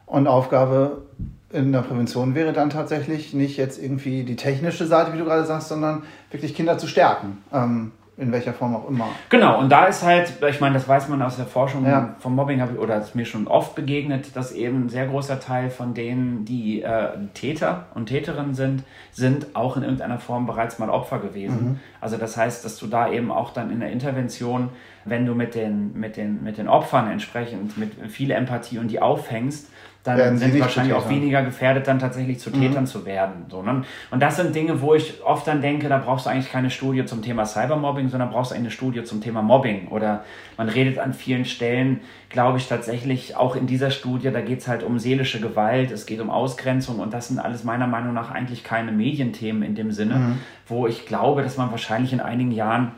Und 0.07 0.27
Aufgabe 0.27 1.03
in 1.53 1.73
der 1.73 1.83
Prävention 1.83 2.35
wäre 2.35 2.53
dann 2.53 2.71
tatsächlich 2.71 3.35
nicht 3.35 3.57
jetzt 3.57 3.83
irgendwie 3.83 4.23
die 4.23 4.37
technische 4.37 4.87
Seite, 4.87 5.13
wie 5.13 5.19
du 5.19 5.25
gerade 5.25 5.45
sagst, 5.45 5.69
sondern 5.69 6.05
wirklich 6.31 6.55
Kinder 6.55 6.79
zu 6.79 6.87
stärken. 6.87 7.39
Ähm, 7.53 7.93
in 8.21 8.33
welcher 8.33 8.53
Form 8.53 8.77
auch 8.77 8.87
immer. 8.87 9.09
Genau, 9.31 9.59
und 9.59 9.71
da 9.71 9.87
ist 9.87 10.03
halt, 10.03 10.35
ich 10.47 10.61
meine, 10.61 10.75
das 10.75 10.87
weiß 10.87 11.09
man 11.09 11.23
aus 11.23 11.37
der 11.37 11.47
Forschung 11.47 11.87
ja. 11.87 12.15
vom 12.19 12.37
Mobbing, 12.37 12.61
oder 12.77 12.99
ist 12.99 13.15
mir 13.15 13.25
schon 13.25 13.49
oft 13.49 13.75
begegnet, 13.75 14.37
dass 14.37 14.53
eben 14.53 14.85
ein 14.85 14.89
sehr 14.91 15.07
großer 15.07 15.41
Teil 15.41 15.71
von 15.71 15.95
denen, 15.95 16.45
die 16.45 16.83
äh, 16.83 17.13
Täter 17.33 17.87
und 17.95 18.07
Täterinnen 18.07 18.55
sind, 18.55 18.85
sind 19.11 19.57
auch 19.57 19.79
in 19.79 19.83
irgendeiner 19.83 20.19
Form 20.19 20.47
bereits 20.47 20.79
mal 20.79 20.91
Opfer 20.91 21.19
gewesen. 21.19 21.65
Mhm. 21.65 21.81
Also 22.01 22.19
das 22.19 22.37
heißt, 22.37 22.63
dass 22.65 22.77
du 22.77 22.87
da 22.87 23.11
eben 23.11 23.31
auch 23.31 23.55
dann 23.55 23.73
in 23.73 23.81
der 23.81 23.91
Intervention, 23.91 24.69
wenn 25.07 25.25
du 25.25 25.35
mit 25.35 25.55
den, 25.55 25.99
mit 25.99 26.19
den, 26.19 26.45
mit 26.45 26.59
den 26.59 26.69
Opfern 26.69 27.11
entsprechend 27.11 27.79
mit 27.79 27.93
viel 28.11 28.31
Empathie 28.33 28.79
und 28.79 28.89
die 28.89 29.01
aufhängst, 29.01 29.71
dann 30.03 30.39
sind 30.39 30.53
sie 30.53 30.61
wahrscheinlich 30.61 30.95
auch 30.95 31.09
weniger 31.11 31.43
gefährdet, 31.43 31.87
dann 31.87 31.99
tatsächlich 31.99 32.39
zu 32.39 32.51
Tätern 32.51 32.85
mhm. 32.85 32.87
zu 32.87 33.05
werden. 33.05 33.45
So, 33.51 33.63
ne? 33.63 33.83
Und 34.11 34.21
das 34.21 34.37
sind 34.37 34.55
Dinge, 34.55 34.81
wo 34.81 34.95
ich 34.95 35.23
oft 35.23 35.47
dann 35.47 35.61
denke, 35.61 35.89
da 35.91 35.99
brauchst 35.99 36.25
du 36.25 36.31
eigentlich 36.31 36.51
keine 36.51 36.71
Studie 36.71 37.05
zum 37.05 37.21
Thema 37.23 37.45
Cybermobbing, 37.45 38.09
sondern 38.09 38.31
brauchst 38.31 38.53
du 38.53 38.55
eine 38.55 38.71
Studie 38.71 39.05
zum 39.05 39.21
Thema 39.21 39.43
Mobbing. 39.43 39.89
Oder 39.89 40.25
man 40.57 40.71
redet 40.71 40.99
an 40.99 41.13
vielen 41.13 41.45
Stellen, 41.45 42.01
glaube 42.31 42.57
ich, 42.57 42.67
tatsächlich 42.67 43.37
auch 43.37 43.57
in 43.57 43.67
dieser 43.67 43.91
Studie, 43.91 44.31
da 44.31 44.41
geht 44.41 44.61
es 44.61 44.69
halt 44.69 44.83
um 44.83 44.99
seelische 44.99 45.41
Gewalt, 45.41 45.91
es 45.91 46.07
geht 46.07 46.21
um 46.21 46.31
Ausgrenzung 46.31 46.99
und 46.99 47.13
das 47.13 47.29
sind 47.29 47.39
alles 47.39 47.65
meiner 47.65 47.87
Meinung 47.87 48.15
nach 48.15 48.31
eigentlich 48.31 48.65
keine 48.65 48.93
Medienthemen 48.93 49.63
in 49.63 49.75
dem 49.75 49.93
Sinne, 49.93 50.15
mhm. 50.15 50.39
wo 50.67 50.87
ich 50.87 51.05
glaube, 51.05 51.43
dass 51.43 51.59
man 51.59 51.71
wahrscheinlich 51.71 52.15
in 52.15 52.21
einigen 52.21 52.53
Jahren 52.53 52.93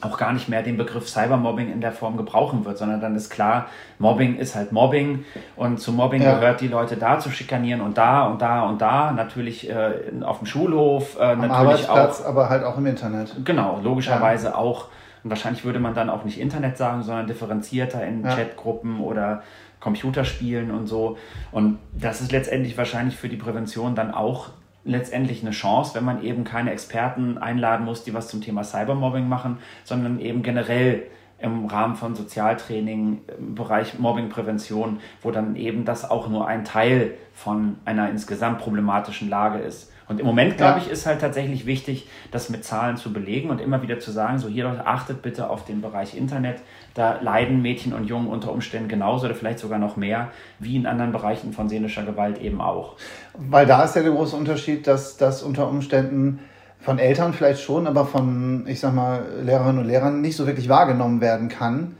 auch 0.00 0.18
gar 0.18 0.32
nicht 0.32 0.48
mehr 0.48 0.62
den 0.62 0.76
Begriff 0.76 1.08
Cybermobbing 1.08 1.72
in 1.72 1.80
der 1.80 1.92
Form 1.92 2.16
gebrauchen 2.16 2.64
wird, 2.64 2.78
sondern 2.78 3.00
dann 3.00 3.14
ist 3.16 3.30
klar, 3.30 3.66
Mobbing 3.98 4.36
ist 4.36 4.54
halt 4.54 4.72
Mobbing 4.72 5.24
und 5.56 5.80
zu 5.80 5.92
Mobbing 5.92 6.22
ja. 6.22 6.34
gehört 6.34 6.60
die 6.60 6.68
Leute 6.68 6.96
da 6.96 7.18
zu 7.18 7.30
schikanieren 7.30 7.80
und 7.80 7.96
da 7.96 8.26
und 8.26 8.42
da 8.42 8.62
und 8.62 8.80
da, 8.80 9.12
natürlich 9.12 9.70
äh, 9.70 9.92
auf 10.22 10.38
dem 10.38 10.46
Schulhof, 10.46 11.16
äh, 11.18 11.22
Am 11.22 11.40
natürlich 11.40 11.56
Arbeitsplatz, 11.56 12.22
auch, 12.22 12.26
aber 12.26 12.48
halt 12.48 12.64
auch 12.64 12.76
im 12.76 12.86
Internet. 12.86 13.34
Genau, 13.44 13.80
logischerweise 13.82 14.48
ja. 14.48 14.54
auch. 14.56 14.88
Und 15.22 15.30
wahrscheinlich 15.30 15.64
würde 15.64 15.80
man 15.80 15.94
dann 15.94 16.10
auch 16.10 16.24
nicht 16.24 16.38
Internet 16.38 16.76
sagen, 16.76 17.02
sondern 17.02 17.26
differenzierter 17.26 18.04
in 18.04 18.24
ja. 18.24 18.34
Chatgruppen 18.34 19.00
oder 19.00 19.42
Computerspielen 19.80 20.70
und 20.70 20.86
so. 20.86 21.16
Und 21.50 21.78
das 21.92 22.20
ist 22.20 22.32
letztendlich 22.32 22.76
wahrscheinlich 22.76 23.16
für 23.16 23.28
die 23.28 23.36
Prävention 23.36 23.94
dann 23.94 24.12
auch 24.12 24.50
letztendlich 24.84 25.42
eine 25.42 25.50
Chance, 25.50 25.94
wenn 25.94 26.04
man 26.04 26.22
eben 26.22 26.44
keine 26.44 26.72
Experten 26.72 27.38
einladen 27.38 27.84
muss, 27.84 28.04
die 28.04 28.14
was 28.14 28.28
zum 28.28 28.42
Thema 28.42 28.64
Cybermobbing 28.64 29.28
machen, 29.28 29.58
sondern 29.84 30.20
eben 30.20 30.42
generell 30.42 31.04
im 31.38 31.66
Rahmen 31.66 31.96
von 31.96 32.14
Sozialtraining 32.14 33.22
im 33.38 33.54
Bereich 33.54 33.98
Mobbingprävention, 33.98 35.00
wo 35.22 35.30
dann 35.30 35.56
eben 35.56 35.84
das 35.84 36.08
auch 36.10 36.28
nur 36.28 36.46
ein 36.46 36.64
Teil 36.64 37.14
von 37.34 37.76
einer 37.84 38.08
insgesamt 38.08 38.58
problematischen 38.58 39.28
Lage 39.28 39.58
ist. 39.58 39.92
Und 40.06 40.20
im 40.20 40.26
Moment, 40.26 40.58
glaube 40.58 40.80
ich, 40.80 40.90
ist 40.90 41.06
halt 41.06 41.20
tatsächlich 41.20 41.64
wichtig, 41.64 42.06
das 42.30 42.50
mit 42.50 42.62
Zahlen 42.62 42.96
zu 42.96 43.12
belegen 43.12 43.48
und 43.48 43.60
immer 43.60 43.80
wieder 43.82 43.98
zu 43.98 44.10
sagen, 44.10 44.38
so 44.38 44.48
hier 44.48 44.64
Leute, 44.64 44.86
achtet 44.86 45.22
bitte 45.22 45.48
auf 45.48 45.64
den 45.64 45.80
Bereich 45.80 46.16
Internet. 46.16 46.60
Da 46.92 47.18
leiden 47.22 47.62
Mädchen 47.62 47.94
und 47.94 48.04
Jungen 48.04 48.28
unter 48.28 48.52
Umständen 48.52 48.88
genauso 48.88 49.26
oder 49.26 49.34
vielleicht 49.34 49.58
sogar 49.58 49.78
noch 49.78 49.96
mehr, 49.96 50.28
wie 50.58 50.76
in 50.76 50.86
anderen 50.86 51.12
Bereichen 51.12 51.52
von 51.52 51.68
seelischer 51.68 52.02
Gewalt 52.02 52.38
eben 52.38 52.60
auch. 52.60 52.96
Weil 53.34 53.66
da 53.66 53.84
ist 53.84 53.96
ja 53.96 54.02
der 54.02 54.12
große 54.12 54.36
Unterschied, 54.36 54.86
dass 54.86 55.16
das 55.16 55.42
unter 55.42 55.68
Umständen 55.68 56.40
von 56.80 56.98
Eltern 56.98 57.32
vielleicht 57.32 57.62
schon, 57.62 57.86
aber 57.86 58.04
von, 58.04 58.66
ich 58.66 58.80
sag 58.80 58.94
mal, 58.94 59.24
Lehrerinnen 59.42 59.78
und 59.78 59.86
Lehrern 59.86 60.20
nicht 60.20 60.36
so 60.36 60.46
wirklich 60.46 60.68
wahrgenommen 60.68 61.22
werden 61.22 61.48
kann. 61.48 61.96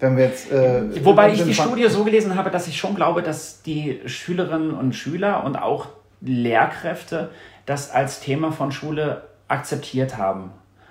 Wenn 0.00 0.16
wir 0.16 0.24
jetzt, 0.24 0.50
äh, 0.50 1.04
Wobei 1.04 1.32
ich 1.32 1.44
die 1.44 1.54
Studie 1.54 1.88
so 1.88 2.02
gelesen 2.02 2.34
habe, 2.34 2.50
dass 2.50 2.66
ich 2.66 2.76
schon 2.76 2.96
glaube, 2.96 3.22
dass 3.22 3.62
die 3.62 4.00
Schülerinnen 4.06 4.72
und 4.72 4.96
Schüler 4.96 5.44
und 5.44 5.56
auch 5.56 5.86
Lehrkräfte 6.20 7.30
das 7.66 7.90
als 7.90 8.20
Thema 8.20 8.52
von 8.52 8.72
Schule 8.72 9.22
akzeptiert 9.48 10.18
haben. 10.18 10.50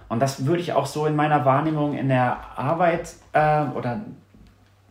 Und 0.10 0.20
das 0.22 0.46
würde 0.46 0.62
ich 0.62 0.74
auch 0.74 0.86
so 0.86 1.06
in 1.06 1.16
meiner 1.16 1.46
Wahrnehmung 1.46 1.98
in 1.98 2.08
der 2.08 2.38
Arbeit 2.56 3.14
äh, 3.34 3.64
oder 3.76 4.02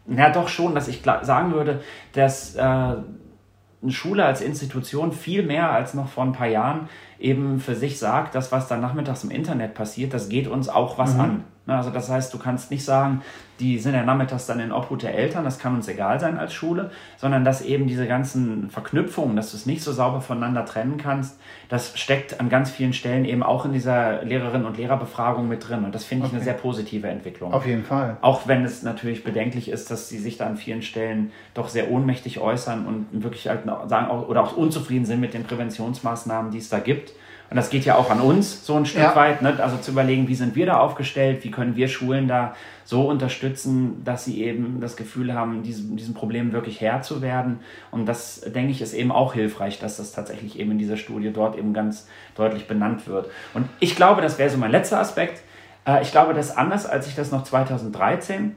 ja 0.09 0.31
doch 0.31 0.49
schon, 0.49 0.75
dass 0.75 0.89
ich 0.89 1.03
sagen 1.23 1.53
würde, 1.53 1.81
dass 2.13 2.57
äh, 2.57 2.61
eine 2.61 3.91
Schule 3.91 4.25
als 4.25 4.41
Institution 4.41 5.13
viel 5.13 5.43
mehr 5.43 5.71
als 5.71 5.95
noch 5.95 6.09
vor 6.09 6.25
ein 6.25 6.33
paar 6.33 6.47
Jahren 6.47 6.89
eben 7.19 7.61
für 7.61 7.75
sich 7.75 7.99
sagt, 7.99 8.35
dass 8.35 8.53
was 8.53 8.69
da 8.69 8.77
nachmittags 8.77 9.25
im 9.25 9.31
Internet 9.31 9.75
passiert, 9.75 10.15
das 10.15 10.29
geht 10.29 10.49
uns 10.49 10.69
auch 10.69 10.99
was 10.99 11.15
mhm. 11.15 11.21
an. 11.21 11.45
Also 11.67 11.91
das 11.91 12.11
heißt, 12.11 12.35
du 12.35 12.39
kannst 12.39 12.71
nicht 12.71 12.85
sagen, 12.85 13.23
die 13.61 13.79
sind 13.79 13.95
ja 13.95 14.03
nachmittags 14.03 14.47
dann 14.47 14.59
in 14.59 14.73
Obhut 14.73 15.05
der 15.05 15.15
Eltern, 15.15 15.45
das 15.45 15.61
kann 15.61 15.77
uns 15.77 15.87
egal 15.87 16.19
sein 16.19 16.37
als 16.37 16.53
Schule, 16.53 16.91
sondern 17.17 17.45
dass 17.45 17.63
eben 17.63 17.87
diese 17.87 18.09
ganzen 18.09 18.69
Verknüpfungen, 18.71 19.37
dass 19.37 19.53
du 19.53 19.57
es 19.57 19.67
nicht 19.67 19.83
so 19.83 19.93
sauber 19.93 20.21
voneinander 20.21 20.65
trennen 20.65 20.97
kannst, 20.97 21.39
das 21.69 21.97
steckt 21.97 22.41
an 22.41 22.49
ganz 22.49 22.71
vielen 22.71 22.93
Stellen 22.93 23.25
eben 23.25 23.45
auch 23.45 23.65
in 23.65 23.73
dieser 23.73 24.25
Lehrerinnen- 24.25 24.67
und 24.67 24.77
Lehrerbefragung 24.77 25.47
mit 25.47 25.69
drin. 25.69 25.85
Und 25.85 25.95
das 25.95 26.05
finde 26.05 26.27
ich 26.27 26.33
okay. 26.33 26.37
eine 26.37 26.45
sehr 26.45 26.55
positive 26.55 27.07
Entwicklung. 27.07 27.53
Auf 27.53 27.65
jeden 27.65 27.85
Fall. 27.85 28.17
Auch 28.21 28.49
wenn 28.49 28.65
es 28.65 28.83
natürlich 28.83 29.23
bedenklich 29.23 29.69
ist, 29.69 29.91
dass 29.93 30.09
sie 30.09 30.19
sich 30.19 30.39
da 30.39 30.47
an 30.47 30.57
vielen 30.57 30.83
Stellen 30.83 31.31
doch 31.55 31.69
sehr 31.69 31.91
ohnmächtig 31.93 32.41
äußern 32.41 32.87
und 32.87 33.23
wirklich 33.23 33.49
halt 33.49 33.61
sagen 33.87 34.11
oder 34.11 34.43
auch 34.43 34.57
unzufrieden 34.57 35.05
sind 35.05 35.21
mit 35.21 35.35
den 35.35 35.45
Präventionsmaßnahmen, 35.45 36.51
die 36.51 36.59
es 36.59 36.69
da 36.69 36.81
gibt. 36.81 37.13
Und 37.53 37.57
das 37.57 37.69
geht 37.69 37.85
ja 37.85 37.97
auch 37.97 38.11
an 38.11 38.23
uns 38.23 38.65
so 38.65 38.77
ein 38.77 38.87
Stück 38.87 39.03
ja. 39.03 39.15
weit. 39.15 39.43
Ne? 39.43 39.59
Also 39.63 39.77
zu 39.77 39.91
überlegen, 39.91 40.27
wie 40.27 40.35
sind 40.35 40.57
wir 40.57 40.65
da 40.65 40.79
aufgestellt, 40.81 41.45
wie 41.45 41.51
können 41.51 41.77
wir 41.77 41.87
Schulen 41.87 42.27
da 42.27 42.55
so 42.87 43.03
unterstützen, 43.03 44.03
dass 44.07 44.25
sie 44.25 44.43
eben 44.43 44.81
das 44.81 44.97
Gefühl 44.97 45.35
haben, 45.35 45.63
diesem, 45.63 45.99
diesem 45.99 46.15
Problem 46.15 46.55
wirklich 46.55 46.81
Herr 46.81 47.03
zu 47.03 47.21
werden. 47.21 47.61
Und 47.91 48.07
das, 48.07 48.41
denke 48.41 48.71
ich, 48.71 48.81
ist 48.81 48.95
eben 48.95 49.13
auch 49.13 49.35
hilfreich, 49.35 49.79
dass 49.79 49.99
das 49.99 50.13
tatsächlich 50.13 50.59
eben 50.59 50.71
in 50.71 50.79
dieser 50.79 50.97
Studie 50.97 51.31
dort 51.31 51.59
eben 51.59 51.75
ganz 51.75 52.09
deutlich 52.37 52.67
benannt 52.67 53.07
wird. 53.07 53.29
Und 53.53 53.69
ich 53.81 53.97
glaube, 53.97 54.23
das 54.23 54.39
wäre 54.39 54.49
so 54.49 54.57
mein 54.57 54.71
letzter 54.71 54.99
Aspekt. 54.99 55.43
Äh, 55.87 56.01
ich 56.01 56.11
glaube, 56.11 56.33
das 56.33 56.47
ist 56.47 56.57
anders, 56.57 56.87
als 56.87 57.07
ich 57.07 57.15
das 57.15 57.33
noch 57.33 57.45
2013 57.45 58.57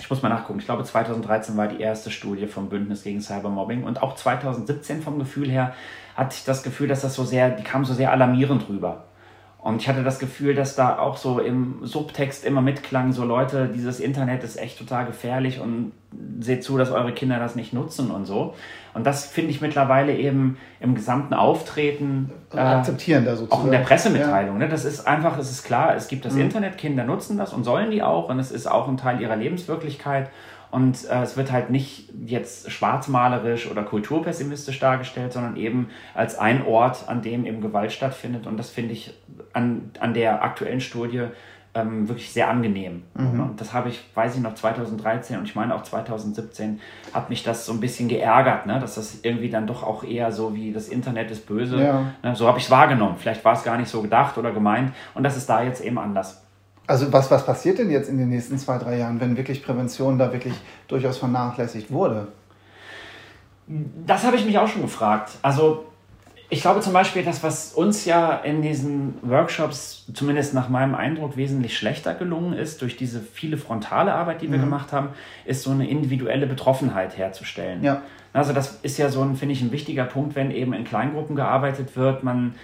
ich 0.00 0.08
muss 0.10 0.22
mal 0.22 0.30
nachgucken, 0.30 0.58
ich 0.58 0.64
glaube 0.64 0.84
2013 0.84 1.56
war 1.56 1.68
die 1.68 1.80
erste 1.80 2.10
Studie 2.10 2.46
vom 2.46 2.68
Bündnis 2.68 3.02
gegen 3.02 3.20
Cybermobbing 3.20 3.84
und 3.84 4.02
auch 4.02 4.16
2017 4.16 5.02
vom 5.02 5.18
Gefühl 5.18 5.50
her 5.50 5.74
hatte 6.16 6.36
ich 6.36 6.44
das 6.44 6.62
Gefühl, 6.62 6.88
dass 6.88 7.02
das 7.02 7.14
so 7.14 7.24
sehr, 7.24 7.50
die 7.50 7.62
kam 7.62 7.84
so 7.84 7.94
sehr 7.94 8.12
alarmierend 8.12 8.68
rüber. 8.68 9.04
Und 9.62 9.80
ich 9.80 9.88
hatte 9.88 10.02
das 10.02 10.18
Gefühl, 10.18 10.56
dass 10.56 10.74
da 10.74 10.98
auch 10.98 11.16
so 11.16 11.38
im 11.38 11.86
Subtext 11.86 12.44
immer 12.44 12.60
mitklang, 12.60 13.12
so 13.12 13.24
Leute, 13.24 13.68
dieses 13.72 14.00
Internet 14.00 14.42
ist 14.42 14.58
echt 14.58 14.76
total 14.76 15.06
gefährlich 15.06 15.60
und 15.60 15.92
seht 16.40 16.64
zu, 16.64 16.76
dass 16.76 16.90
eure 16.90 17.12
Kinder 17.12 17.38
das 17.38 17.54
nicht 17.54 17.72
nutzen 17.72 18.10
und 18.10 18.24
so. 18.24 18.54
Und 18.92 19.06
das 19.06 19.24
finde 19.24 19.52
ich 19.52 19.60
mittlerweile 19.60 20.16
eben 20.16 20.58
im 20.80 20.96
gesamten 20.96 21.32
Auftreten. 21.32 22.32
Äh, 22.52 22.58
akzeptieren 22.58 23.24
da 23.24 23.36
sozusagen. 23.36 23.62
Auch 23.62 23.64
in 23.66 23.70
der 23.70 23.78
Pressemitteilung. 23.78 24.56
Ja. 24.56 24.66
Ne? 24.66 24.68
Das 24.68 24.84
ist 24.84 25.06
einfach, 25.06 25.38
es 25.38 25.52
ist 25.52 25.62
klar, 25.62 25.94
es 25.94 26.08
gibt 26.08 26.24
das 26.24 26.34
mhm. 26.34 26.40
Internet, 26.40 26.76
Kinder 26.76 27.04
nutzen 27.04 27.38
das 27.38 27.52
und 27.52 27.62
sollen 27.62 27.92
die 27.92 28.02
auch 28.02 28.30
und 28.30 28.40
es 28.40 28.50
ist 28.50 28.66
auch 28.66 28.88
ein 28.88 28.96
Teil 28.96 29.20
ihrer 29.20 29.36
Lebenswirklichkeit. 29.36 30.28
Und 30.72 31.04
äh, 31.04 31.22
es 31.22 31.36
wird 31.36 31.52
halt 31.52 31.68
nicht 31.68 32.08
jetzt 32.24 32.70
schwarzmalerisch 32.72 33.70
oder 33.70 33.82
kulturpessimistisch 33.82 34.80
dargestellt, 34.80 35.34
sondern 35.34 35.56
eben 35.56 35.90
als 36.14 36.38
ein 36.38 36.64
Ort, 36.64 37.08
an 37.08 37.20
dem 37.20 37.44
eben 37.44 37.60
Gewalt 37.60 37.92
stattfindet. 37.92 38.46
Und 38.46 38.56
das 38.56 38.70
finde 38.70 38.94
ich 38.94 39.12
an, 39.52 39.90
an 40.00 40.14
der 40.14 40.42
aktuellen 40.42 40.80
Studie 40.80 41.26
ähm, 41.74 42.08
wirklich 42.08 42.32
sehr 42.32 42.48
angenehm. 42.48 43.02
Mhm. 43.14 43.40
Und 43.40 43.60
das 43.60 43.74
habe 43.74 43.90
ich, 43.90 44.02
weiß 44.14 44.34
ich 44.36 44.40
noch, 44.40 44.54
2013 44.54 45.38
und 45.38 45.44
ich 45.44 45.54
meine 45.54 45.74
auch 45.74 45.82
2017 45.82 46.80
hat 47.12 47.28
mich 47.28 47.42
das 47.42 47.66
so 47.66 47.72
ein 47.74 47.80
bisschen 47.80 48.08
geärgert, 48.08 48.66
ne? 48.66 48.80
dass 48.80 48.94
das 48.94 49.20
irgendwie 49.22 49.50
dann 49.50 49.66
doch 49.66 49.82
auch 49.82 50.04
eher 50.04 50.32
so 50.32 50.54
wie 50.54 50.72
das 50.72 50.88
Internet 50.88 51.30
ist 51.30 51.46
böse. 51.46 51.82
Ja. 51.82 52.12
Ne? 52.22 52.34
So 52.34 52.46
habe 52.46 52.58
ich 52.58 52.64
es 52.64 52.70
wahrgenommen. 52.70 53.16
Vielleicht 53.18 53.44
war 53.44 53.52
es 53.52 53.62
gar 53.62 53.76
nicht 53.76 53.88
so 53.88 54.00
gedacht 54.00 54.38
oder 54.38 54.52
gemeint 54.52 54.92
und 55.14 55.22
das 55.22 55.36
ist 55.36 55.48
da 55.50 55.62
jetzt 55.62 55.82
eben 55.82 55.98
anders. 55.98 56.41
Also 56.86 57.12
was, 57.12 57.30
was 57.30 57.46
passiert 57.46 57.78
denn 57.78 57.90
jetzt 57.90 58.08
in 58.08 58.18
den 58.18 58.28
nächsten 58.28 58.58
zwei, 58.58 58.78
drei 58.78 58.98
Jahren, 58.98 59.20
wenn 59.20 59.36
wirklich 59.36 59.64
Prävention 59.64 60.18
da 60.18 60.32
wirklich 60.32 60.54
durchaus 60.88 61.18
vernachlässigt 61.18 61.92
wurde? 61.92 62.28
Das 64.06 64.24
habe 64.24 64.36
ich 64.36 64.44
mich 64.44 64.58
auch 64.58 64.68
schon 64.68 64.82
gefragt. 64.82 65.30
Also 65.42 65.86
ich 66.52 66.60
glaube 66.60 66.80
zum 66.80 66.92
Beispiel, 66.92 67.22
das, 67.22 67.42
was 67.42 67.72
uns 67.72 68.04
ja 68.04 68.34
in 68.34 68.60
diesen 68.60 69.14
Workshops, 69.22 70.04
zumindest 70.12 70.52
nach 70.52 70.68
meinem 70.68 70.94
Eindruck, 70.94 71.38
wesentlich 71.38 71.78
schlechter 71.78 72.14
gelungen 72.14 72.52
ist, 72.52 72.82
durch 72.82 72.98
diese 72.98 73.20
viele 73.20 73.56
frontale 73.56 74.12
Arbeit, 74.12 74.42
die 74.42 74.50
wir 74.50 74.58
mhm. 74.58 74.64
gemacht 74.64 74.92
haben, 74.92 75.08
ist 75.46 75.62
so 75.62 75.70
eine 75.70 75.88
individuelle 75.88 76.46
Betroffenheit 76.46 77.16
herzustellen. 77.16 77.82
Ja. 77.82 78.02
Also 78.34 78.52
das 78.52 78.80
ist 78.82 78.98
ja 78.98 79.08
so 79.08 79.22
ein, 79.22 79.36
finde 79.36 79.54
ich, 79.54 79.62
ein 79.62 79.72
wichtiger 79.72 80.04
Punkt, 80.04 80.36
wenn 80.36 80.50
eben 80.50 80.74
in 80.74 80.84
Kleingruppen 80.84 81.36
gearbeitet 81.36 81.96
wird. 81.96 82.22
Man 82.22 82.54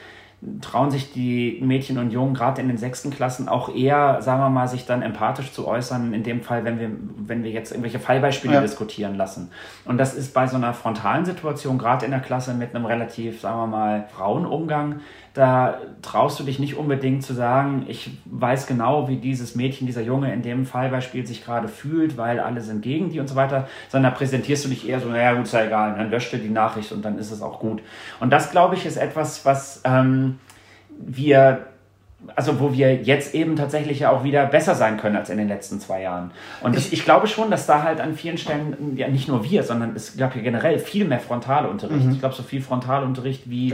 trauen 0.61 0.91
sich 0.93 1.13
die 1.13 1.59
Mädchen 1.63 1.99
und 1.99 2.13
Jungen 2.13 2.33
gerade 2.33 2.61
in 2.61 2.69
den 2.69 2.79
sechsten 2.79 3.11
Klassen 3.11 3.49
auch 3.49 3.75
eher, 3.75 4.23
sagen 4.23 4.41
wir 4.41 4.51
mal, 4.51 4.69
sich 4.69 4.87
dann 4.87 5.03
empathisch 5.03 5.53
zu 5.53 5.67
äußern, 5.67 6.15
in 6.15 6.23
dem 6.23 6.43
Fall, 6.43 6.65
wenn 6.65 6.79
wir, 6.79 6.91
wenn 7.17 7.43
wir 7.43 7.51
jetzt 7.51 7.73
irgendwelche 7.73 7.99
Fallbeispiele 7.99 8.55
ja. 8.55 8.61
diskutieren 8.61 9.17
lassen. 9.17 9.51
Und 9.85 9.99
das 9.99 10.15
ist 10.15 10.33
bei 10.35 10.47
so 10.47 10.57
einer 10.57 10.75
frontalen 10.75 11.25
Situation, 11.25 11.77
gerade 11.77 12.05
in 12.05 12.13
der 12.13 12.21
Klasse 12.21 12.55
mit 12.55 12.73
einem 12.73 12.87
relativ, 12.87 13.41
sagen 13.41 13.59
wir 13.59 13.67
mal, 13.67 14.09
Frauenumgang, 14.15 15.01
da 15.39 15.79
traust 16.03 16.41
du 16.41 16.43
dich 16.43 16.59
nicht 16.59 16.77
unbedingt 16.77 17.23
zu 17.23 17.33
sagen, 17.33 17.87
ich 17.87 18.11
weiß 18.25 18.67
genau, 18.67 19.09
wie 19.09 19.17
dieses 19.17 19.55
Mädchen, 19.55 19.87
dieser 19.87 20.03
Junge 20.03 20.33
in 20.33 20.43
dem 20.43 20.67
Fallbeispiel 20.67 21.25
sich 21.29 21.45
gerade 21.45 21.69
fühlt, 21.69 22.17
weil 22.17 22.41
alle 22.41 22.61
sind 22.61 22.83
gegen 22.83 23.11
die 23.11 23.21
und 23.21 23.29
so 23.29 23.37
weiter, 23.37 23.69
sondern 23.89 24.11
da 24.13 24.19
präsentierst 24.19 24.65
du 24.65 24.69
dich 24.69 24.89
eher 24.89 24.99
so, 24.99 25.09
naja, 25.09 25.35
gut, 25.35 25.45
ist 25.45 25.53
ja 25.53 25.65
egal, 25.65 25.95
dann 25.97 26.11
löscht 26.11 26.33
du 26.33 26.39
die 26.39 26.49
Nachricht 26.49 26.91
und 26.91 27.05
dann 27.05 27.19
ist 27.19 27.31
es 27.31 27.41
auch 27.41 27.61
gut. 27.61 27.83
Und 28.19 28.31
das, 28.31 28.51
glaube 28.51 28.75
ich, 28.75 28.85
ist 28.85 28.97
etwas, 28.97 29.45
was 29.45 29.81
ähm, 29.85 30.41
wir 30.91 31.68
also 32.35 32.59
wo 32.59 32.73
wir 32.73 32.97
jetzt 32.97 33.35
eben 33.35 33.55
tatsächlich 33.55 34.01
ja 34.01 34.11
auch 34.11 34.25
wieder 34.25 34.47
besser 34.47 34.75
sein 34.75 34.97
können 34.97 35.17
als 35.17 35.31
in 35.31 35.39
den 35.39 35.47
letzten 35.47 35.79
zwei 35.79 36.03
Jahren. 36.03 36.33
Und 36.63 36.77
ich, 36.77 36.93
ich 36.93 37.05
glaube 37.05 37.29
schon, 37.29 37.51
dass 37.51 37.67
da 37.67 37.85
halt 37.85 38.01
an 38.01 38.15
vielen 38.15 38.39
Stellen, 38.39 38.97
ja 38.97 39.07
nicht 39.07 39.29
nur 39.29 39.45
wir, 39.45 39.63
sondern 39.63 39.95
es 39.95 40.17
gab 40.17 40.35
ja 40.35 40.43
generell 40.43 40.81
viel 40.81 41.05
mehr 41.05 41.21
Frontalunterricht. 41.21 42.07
Mhm. 42.07 42.13
Ich 42.13 42.19
glaube, 42.19 42.35
so 42.35 42.43
viel 42.43 42.61
Frontalunterricht 42.61 43.49
wie 43.49 43.73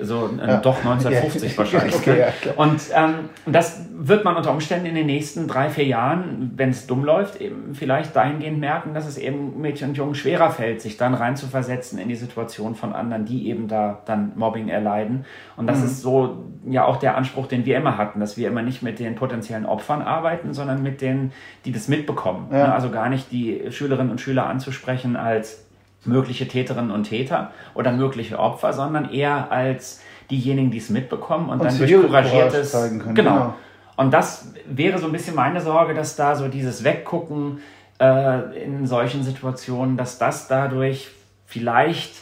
so 0.00 0.30
äh, 0.40 0.48
ja. 0.48 0.56
doch 0.58 0.76
1950 0.78 1.56
wahrscheinlich. 1.58 1.94
okay, 1.94 2.20
ja, 2.20 2.52
und 2.56 2.80
ähm, 2.94 3.30
das 3.46 3.86
wird 3.94 4.24
man 4.24 4.36
unter 4.36 4.50
Umständen 4.50 4.86
in 4.86 4.94
den 4.94 5.06
nächsten 5.06 5.48
drei, 5.48 5.70
vier 5.70 5.86
Jahren, 5.86 6.52
wenn 6.56 6.70
es 6.70 6.86
dumm 6.86 7.04
läuft, 7.04 7.40
eben 7.40 7.74
vielleicht 7.74 8.14
dahingehend 8.16 8.58
merken, 8.58 8.94
dass 8.94 9.06
es 9.06 9.16
eben 9.16 9.60
Mädchen 9.60 9.90
und 9.90 9.96
Jungen 9.96 10.14
schwerer 10.14 10.50
fällt, 10.50 10.80
sich 10.80 10.96
dann 10.96 11.14
reinzuversetzen 11.14 11.98
in 11.98 12.08
die 12.08 12.16
Situation 12.16 12.74
von 12.74 12.92
anderen, 12.92 13.24
die 13.24 13.48
eben 13.48 13.68
da 13.68 14.00
dann 14.04 14.32
Mobbing 14.34 14.68
erleiden. 14.68 15.24
Und 15.56 15.66
das 15.66 15.80
mhm. 15.80 15.84
ist 15.86 16.02
so 16.02 16.44
ja 16.66 16.84
auch 16.84 16.96
der 16.96 17.16
Anspruch, 17.16 17.46
den 17.46 17.61
wir 17.64 17.76
immer 17.76 17.98
hatten, 17.98 18.20
dass 18.20 18.36
wir 18.36 18.48
immer 18.48 18.62
nicht 18.62 18.82
mit 18.82 18.98
den 18.98 19.14
potenziellen 19.14 19.66
Opfern 19.66 20.02
arbeiten, 20.02 20.54
sondern 20.54 20.82
mit 20.82 21.00
denen, 21.00 21.32
die 21.64 21.72
das 21.72 21.88
mitbekommen. 21.88 22.48
Ja. 22.52 22.72
Also 22.72 22.90
gar 22.90 23.08
nicht 23.08 23.30
die 23.32 23.70
Schülerinnen 23.70 24.10
und 24.10 24.20
Schüler 24.20 24.46
anzusprechen 24.46 25.16
als 25.16 25.64
mögliche 26.04 26.48
Täterinnen 26.48 26.90
und 26.90 27.04
Täter 27.04 27.52
oder 27.74 27.92
mögliche 27.92 28.38
Opfer, 28.38 28.72
sondern 28.72 29.10
eher 29.10 29.52
als 29.52 30.00
diejenigen, 30.30 30.70
die 30.70 30.78
es 30.78 30.90
mitbekommen 30.90 31.48
und, 31.48 31.60
und 31.60 31.64
dann 31.64 31.78
durch 31.78 31.92
couragiertes, 31.92 32.72
können, 32.72 33.14
genau, 33.14 33.14
genau, 33.14 33.54
Und 33.96 34.12
das 34.12 34.52
wäre 34.66 34.98
so 34.98 35.06
ein 35.06 35.12
bisschen 35.12 35.34
meine 35.34 35.60
Sorge, 35.60 35.94
dass 35.94 36.16
da 36.16 36.34
so 36.34 36.48
dieses 36.48 36.84
Weggucken 36.84 37.60
äh, 38.00 38.64
in 38.64 38.86
solchen 38.86 39.22
Situationen, 39.22 39.96
dass 39.96 40.18
das 40.18 40.48
dadurch 40.48 41.10
vielleicht 41.46 42.14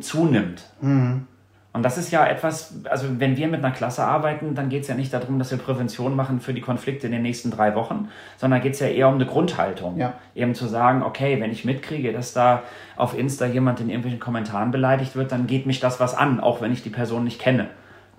zunimmt. 0.00 0.64
Mhm. 0.80 1.26
Und 1.76 1.82
das 1.82 1.98
ist 1.98 2.10
ja 2.10 2.26
etwas, 2.26 2.72
also 2.88 3.20
wenn 3.20 3.36
wir 3.36 3.48
mit 3.48 3.62
einer 3.62 3.74
Klasse 3.74 4.02
arbeiten, 4.02 4.54
dann 4.54 4.70
geht 4.70 4.82
es 4.82 4.88
ja 4.88 4.94
nicht 4.94 5.12
darum, 5.12 5.38
dass 5.38 5.50
wir 5.50 5.58
Prävention 5.58 6.16
machen 6.16 6.40
für 6.40 6.54
die 6.54 6.62
Konflikte 6.62 7.04
in 7.04 7.12
den 7.12 7.20
nächsten 7.20 7.50
drei 7.50 7.74
Wochen, 7.74 8.08
sondern 8.38 8.62
geht 8.62 8.72
es 8.72 8.80
ja 8.80 8.86
eher 8.86 9.08
um 9.08 9.16
eine 9.16 9.26
Grundhaltung. 9.26 9.98
Ja. 9.98 10.14
Eben 10.34 10.54
zu 10.54 10.68
sagen, 10.68 11.02
okay, 11.02 11.38
wenn 11.38 11.52
ich 11.52 11.66
mitkriege, 11.66 12.14
dass 12.14 12.32
da 12.32 12.62
auf 12.96 13.16
Insta 13.16 13.44
jemand 13.44 13.80
in 13.80 13.90
irgendwelchen 13.90 14.20
Kommentaren 14.20 14.70
beleidigt 14.70 15.16
wird, 15.16 15.32
dann 15.32 15.46
geht 15.46 15.66
mich 15.66 15.78
das 15.78 16.00
was 16.00 16.14
an, 16.14 16.40
auch 16.40 16.62
wenn 16.62 16.72
ich 16.72 16.82
die 16.82 16.88
Person 16.88 17.24
nicht 17.24 17.38
kenne. 17.38 17.68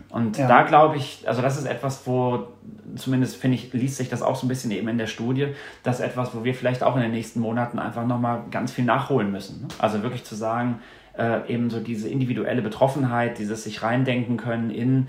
Und 0.09 0.37
ja. 0.37 0.47
da 0.47 0.61
glaube 0.61 0.97
ich, 0.97 1.27
also 1.27 1.41
das 1.41 1.57
ist 1.57 1.65
etwas, 1.65 2.05
wo 2.05 2.49
zumindest 2.95 3.37
finde 3.37 3.55
ich, 3.55 3.73
liest 3.73 3.97
sich 3.97 4.07
das 4.07 4.21
auch 4.21 4.35
so 4.35 4.45
ein 4.45 4.49
bisschen 4.49 4.69
eben 4.69 4.87
in 4.87 4.99
der 4.99 5.07
Studie, 5.07 5.47
das 5.81 5.99
ist 5.99 6.05
etwas, 6.05 6.35
wo 6.35 6.43
wir 6.43 6.53
vielleicht 6.53 6.83
auch 6.83 6.95
in 6.95 7.01
den 7.01 7.11
nächsten 7.11 7.39
Monaten 7.39 7.79
einfach 7.79 8.05
nochmal 8.05 8.43
ganz 8.51 8.71
viel 8.71 8.85
nachholen 8.85 9.31
müssen. 9.31 9.67
Also 9.79 10.03
wirklich 10.03 10.23
zu 10.23 10.35
sagen, 10.35 10.79
äh, 11.17 11.51
eben 11.51 11.69
so 11.69 11.79
diese 11.79 12.09
individuelle 12.09 12.61
Betroffenheit, 12.61 13.37
dieses 13.37 13.63
sich 13.63 13.83
reindenken 13.83 14.37
können 14.37 14.69
in 14.69 15.07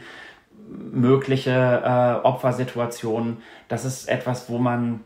mögliche 0.92 1.50
äh, 1.50 2.26
Opfersituationen, 2.26 3.38
das 3.68 3.84
ist 3.84 4.08
etwas, 4.08 4.50
wo 4.50 4.58
man 4.58 5.00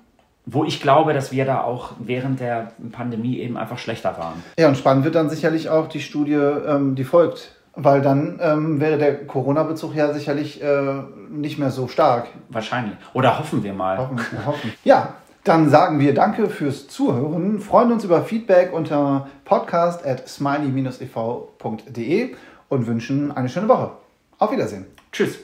wo 0.45 0.65
ich 0.65 0.83
glaube, 0.83 1.15
dass 1.15 1.31
wir 1.31 1.45
da 1.45 1.63
auch 1.63 1.93
während 2.01 2.41
der 2.41 2.73
Pandemie 2.91 3.39
eben 3.39 3.57
einfach 3.57 3.79
schlechter 3.79 4.19
waren. 4.19 4.43
Ja, 4.59 4.69
und 4.69 4.77
spannend 4.77 5.05
wird 5.05 5.15
dann 5.15 5.31
sicherlich 5.31 5.69
auch 5.69 5.89
die 5.89 6.01
Studie, 6.01 6.35
ähm, 6.35 6.95
die 6.97 7.05
folgt. 7.05 7.55
Weil 7.75 8.03
dann 8.03 8.39
ähm, 8.43 8.81
wäre 8.81 8.99
der 8.99 9.27
Corona-Bezug 9.27 9.95
ja 9.95 10.13
sicherlich 10.13 10.63
äh, 10.63 11.03
nicht 11.31 11.59
mehr 11.59 11.71
so 11.71 11.89
stark. 11.89 12.27
Wahrscheinlich. 12.51 12.97
Oder 13.15 13.39
hoffen 13.39 13.63
wir 13.63 13.73
mal. 13.73 13.97
Hoffen, 13.97 14.21
hoffen. 14.45 14.73
Ja, 14.85 15.15
dann 15.45 15.71
sagen 15.71 15.99
wir 15.99 16.15
Danke 16.15 16.49
fürs 16.49 16.87
Zuhören, 16.89 17.61
freuen 17.61 17.93
uns 17.93 18.05
über 18.05 18.23
Feedback 18.23 18.73
unter 18.73 19.29
podcast 19.45 20.07
at 20.07 20.29
smiley-ev.de 20.29 22.35
und 22.69 22.87
wünschen 22.87 23.33
eine 23.33 23.49
schöne 23.49 23.67
Woche. 23.69 23.91
Auf 24.39 24.53
Wiedersehen. 24.53 24.87
Tschüss. 25.11 25.41